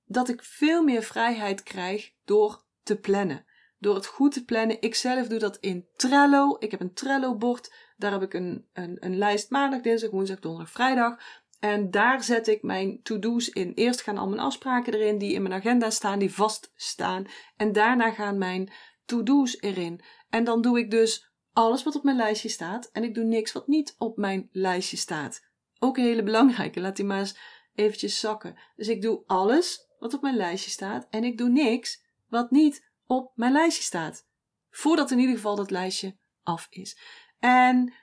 dat 0.05 0.29
ik 0.29 0.43
veel 0.43 0.83
meer 0.83 1.03
vrijheid 1.03 1.63
krijg 1.63 2.13
door 2.25 2.65
te 2.83 2.97
plannen. 2.97 3.45
Door 3.83 3.95
het 3.95 4.07
goed 4.07 4.33
te 4.33 4.45
plannen. 4.45 4.77
Ik 4.81 4.95
zelf 4.95 5.27
doe 5.27 5.39
dat 5.39 5.57
in 5.57 5.87
Trello. 5.97 6.57
Ik 6.59 6.71
heb 6.71 6.81
een 6.81 6.95
Trello-bord 6.95 7.71
daar 8.03 8.13
heb 8.13 8.23
ik 8.23 8.35
een, 8.35 8.67
een, 8.73 8.97
een 9.01 9.19
lijst 9.19 9.51
maandag, 9.51 9.81
dinsdag, 9.81 10.11
woensdag, 10.11 10.39
donderdag, 10.39 10.73
vrijdag. 10.73 11.19
En 11.61 11.91
daar 11.91 12.23
zet 12.23 12.49
ik 12.49 12.63
mijn 12.63 13.03
to-do's 13.03 13.49
in. 13.49 13.73
Eerst 13.75 14.03
gaan 14.03 14.19
al 14.19 14.29
mijn 14.29 14.41
afspraken 14.41 14.95
erin 14.95 15.19
die 15.19 15.33
in 15.33 15.43
mijn 15.43 15.55
agenda 15.55 15.91
staan, 15.91 16.19
die 16.19 16.35
vaststaan. 16.35 17.27
En 17.57 17.73
daarna 17.73 18.11
gaan 18.11 18.39
mijn 18.39 18.73
to-do's 19.05 19.61
erin. 19.61 20.01
En 20.31 20.45
dan 20.45 20.63
doe 20.63 20.79
ik 20.79 20.91
dus 20.91 21.31
alles 21.53 21.83
wat 21.83 21.97
op 21.97 22.03
mijn 22.03 22.17
lijstje 22.17 22.49
staat. 22.49 22.91
En 22.93 23.05
ik 23.05 23.15
doe 23.15 23.25
niks 23.25 23.53
wat 23.53 23.67
niet 23.67 23.95
op 23.99 24.17
mijn 24.17 24.49
lijstje 24.53 24.97
staat. 24.97 25.51
Ook 25.79 25.97
een 25.97 26.05
hele 26.05 26.23
belangrijke. 26.23 26.81
Laat 26.81 26.97
die 26.97 27.05
maar 27.05 27.19
eens 27.19 27.39
eventjes 27.75 28.21
zakken. 28.21 28.57
Dus 28.77 28.89
ik 28.89 29.03
doe 29.03 29.23
alles 29.27 29.89
wat 29.99 30.15
op 30.15 30.23
mijn 30.23 30.37
lijstje 30.37 30.71
staat. 30.71 31.07
En 31.11 31.25
ik 31.25 31.39
doe 31.39 31.49
niks 31.49 32.03
wat 32.29 32.51
niet 32.51 32.91
op 33.07 33.33
mijn 33.35 33.53
lijstje 33.53 33.83
staat. 33.83 34.27
Voordat 34.71 35.11
in 35.11 35.19
ieder 35.19 35.35
geval 35.35 35.57
dat 35.57 35.71
lijstje 35.71 36.17
af 36.43 36.67
is. 36.71 36.99
En 37.39 37.95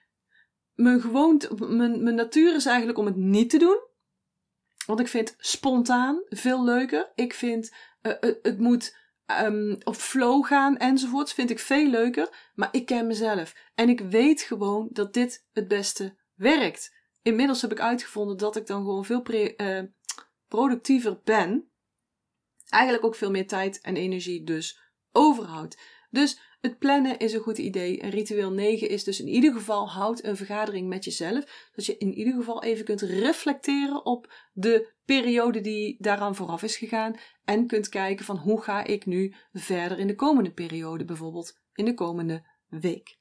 mijn 0.74 1.02
gewoonte, 1.02 1.66
mijn, 1.66 2.04
mijn 2.04 2.16
natuur 2.16 2.56
is 2.56 2.66
eigenlijk 2.66 2.98
om 2.98 3.06
het 3.06 3.16
niet 3.16 3.50
te 3.50 3.58
doen. 3.58 3.88
Want 4.86 5.00
ik 5.00 5.08
vind 5.08 5.36
spontaan 5.38 6.22
veel 6.30 6.64
leuker. 6.64 7.12
Ik 7.16 7.34
vind 7.34 7.74
uh, 8.02 8.14
het 8.20 8.60
moet 8.60 8.98
um, 9.42 9.78
op 9.84 9.96
flow 9.96 10.46
gaan 10.46 10.78
enzovoorts. 10.78 11.34
Vind 11.34 11.50
ik 11.50 11.60
veel 11.60 11.88
leuker. 11.88 12.52
Maar 12.56 12.70
ik 12.72 12.86
ken 12.86 13.08
mezelf. 13.08 13.56
En 13.76 13.90
ik 13.90 14.00
weet 14.00 14.42
gewoon 14.42 14.90
dat 14.92 15.14
dit 15.14 15.48
het 15.52 15.68
beste 15.68 16.18
werkt. 16.36 16.96
Inmiddels 17.22 17.62
heb 17.62 17.72
ik 17.72 17.80
uitgevonden 17.80 18.38
dat 18.38 18.56
ik 18.56 18.68
dan 18.68 18.84
gewoon 18.84 19.06
veel 19.06 19.24
uh, 19.32 19.84
productiever 20.48 21.22
ben. 21.24 21.72
Eigenlijk 22.70 23.06
ook 23.06 23.16
veel 23.16 23.32
meer 23.32 23.48
tijd 23.48 23.82
en 23.82 23.96
energie 23.96 24.44
dus 24.44 24.89
overhoud. 25.12 25.78
Dus 26.10 26.40
het 26.62 26.78
plannen 26.78 27.20
is 27.20 27.34
een 27.34 27.40
goed 27.40 27.58
idee. 27.58 28.10
Ritueel 28.10 28.52
9 28.52 28.90
is 28.90 29.04
dus 29.04 29.20
in 29.20 29.28
ieder 29.28 29.54
geval 29.54 29.90
houd 29.90 30.24
een 30.24 30.36
vergadering 30.36 30.88
met 30.88 31.04
jezelf. 31.04 31.70
Dat 31.76 31.86
je 31.86 31.98
in 31.98 32.14
ieder 32.14 32.34
geval 32.34 32.64
even 32.64 32.86
kunt 32.86 33.02
reflecteren 33.02 34.06
op 34.06 34.34
de 34.54 34.92
periode 35.06 35.62
die 35.62 35.96
daaraan 36.00 36.36
vooraf 36.36 36.64
is 36.64 36.78
gegaan. 36.78 37.16
En 37.46 37.68
kunt 37.68 37.90
kijken 37.90 38.26
van 38.26 38.38
hoe 38.38 38.62
ga 38.62 38.84
ik 38.84 39.06
nu 39.06 39.36
verder 39.54 40.00
in 40.00 40.08
de 40.08 40.16
komende 40.16 40.52
periode, 40.52 41.06
bijvoorbeeld 41.06 41.60
in 41.74 41.86
de 41.86 41.94
komende 41.94 42.44
week. 42.68 43.18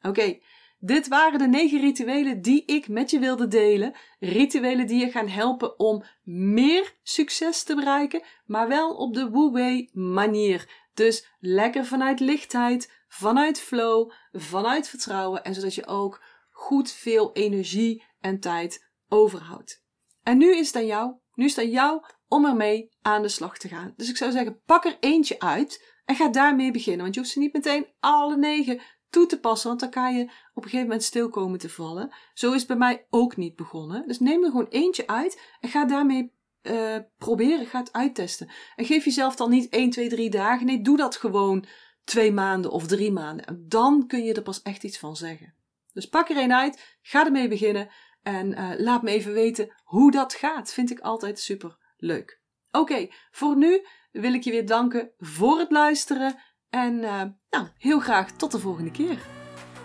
Oké, 0.00 0.38
dit 0.78 1.08
waren 1.08 1.38
de 1.38 1.48
negen 1.48 1.80
rituelen 1.80 2.42
die 2.42 2.64
ik 2.64 2.88
met 2.88 3.10
je 3.10 3.18
wilde 3.18 3.48
delen. 3.48 3.94
Rituelen 4.18 4.86
die 4.86 5.00
je 5.00 5.10
gaan 5.10 5.28
helpen 5.28 5.78
om 5.78 6.04
meer 6.22 6.94
succes 7.02 7.62
te 7.62 7.74
bereiken, 7.74 8.22
maar 8.46 8.68
wel 8.68 8.94
op 8.94 9.14
de 9.14 9.30
Wu-Wei 9.30 9.90
manier. 9.92 10.83
Dus 10.94 11.28
lekker 11.40 11.84
vanuit 11.84 12.20
lichtheid, 12.20 12.92
vanuit 13.08 13.60
flow, 13.60 14.10
vanuit 14.32 14.88
vertrouwen 14.88 15.44
en 15.44 15.54
zodat 15.54 15.74
je 15.74 15.86
ook 15.86 16.22
goed 16.50 16.90
veel 16.90 17.32
energie 17.32 18.04
en 18.20 18.40
tijd 18.40 18.90
overhoudt. 19.08 19.82
En 20.22 20.38
nu 20.38 20.56
is 20.56 20.66
het 20.66 20.76
aan 20.76 20.86
jou, 20.86 21.14
nu 21.34 21.44
is 21.44 21.56
het 21.56 21.64
aan 21.64 21.70
jou 21.70 22.04
om 22.28 22.44
ermee 22.44 22.96
aan 23.02 23.22
de 23.22 23.28
slag 23.28 23.58
te 23.58 23.68
gaan. 23.68 23.92
Dus 23.96 24.08
ik 24.08 24.16
zou 24.16 24.30
zeggen, 24.32 24.62
pak 24.66 24.84
er 24.84 24.96
eentje 25.00 25.40
uit 25.40 25.92
en 26.04 26.16
ga 26.16 26.28
daarmee 26.28 26.70
beginnen. 26.70 27.02
Want 27.02 27.14
je 27.14 27.20
hoeft 27.20 27.32
ze 27.32 27.38
niet 27.38 27.52
meteen 27.52 27.86
alle 28.00 28.36
negen 28.36 28.80
toe 29.10 29.26
te 29.26 29.40
passen, 29.40 29.68
want 29.68 29.80
dan 29.80 29.90
kan 29.90 30.14
je 30.16 30.22
op 30.24 30.62
een 30.62 30.70
gegeven 30.70 30.86
moment 30.86 31.02
stil 31.02 31.28
komen 31.28 31.58
te 31.58 31.68
vallen. 31.68 32.14
Zo 32.34 32.52
is 32.52 32.58
het 32.58 32.66
bij 32.66 32.76
mij 32.76 33.06
ook 33.10 33.36
niet 33.36 33.56
begonnen. 33.56 34.06
Dus 34.06 34.18
neem 34.18 34.44
er 34.44 34.50
gewoon 34.50 34.68
eentje 34.68 35.06
uit 35.06 35.40
en 35.60 35.68
ga 35.68 35.84
daarmee 35.84 36.32
uh, 36.64 36.96
proberen, 37.18 37.66
ga 37.66 37.78
het 37.78 37.92
uittesten. 37.92 38.50
En 38.76 38.84
geef 38.84 39.04
jezelf 39.04 39.36
dan 39.36 39.50
niet 39.50 39.68
1, 39.68 39.90
2, 39.90 40.08
3 40.08 40.30
dagen. 40.30 40.66
Nee, 40.66 40.82
doe 40.82 40.96
dat 40.96 41.16
gewoon 41.16 41.66
twee 42.04 42.32
maanden 42.32 42.70
of 42.70 42.86
drie 42.86 43.12
maanden. 43.12 43.46
En 43.46 43.64
dan 43.68 44.06
kun 44.06 44.24
je 44.24 44.34
er 44.34 44.42
pas 44.42 44.62
echt 44.62 44.84
iets 44.84 44.98
van 44.98 45.16
zeggen. 45.16 45.54
Dus 45.92 46.08
pak 46.08 46.28
er 46.28 46.36
een 46.36 46.52
uit, 46.52 46.96
ga 47.02 47.24
ermee 47.24 47.48
beginnen 47.48 47.88
en 48.22 48.50
uh, 48.50 48.70
laat 48.76 49.02
me 49.02 49.10
even 49.10 49.32
weten 49.32 49.74
hoe 49.84 50.10
dat 50.10 50.34
gaat. 50.34 50.72
Vind 50.72 50.90
ik 50.90 51.00
altijd 51.00 51.38
super 51.38 51.78
leuk. 51.96 52.40
Oké, 52.70 53.08
voor 53.30 53.56
nu 53.56 53.86
wil 54.12 54.34
ik 54.34 54.42
je 54.42 54.50
weer 54.50 54.66
danken 54.66 55.10
voor 55.18 55.58
het 55.58 55.70
luisteren. 55.70 56.36
En 56.70 56.94
uh, 56.94 57.22
nou, 57.50 57.68
heel 57.78 58.00
graag 58.00 58.32
tot 58.32 58.52
de 58.52 58.58
volgende 58.58 58.90
keer. 58.90 59.43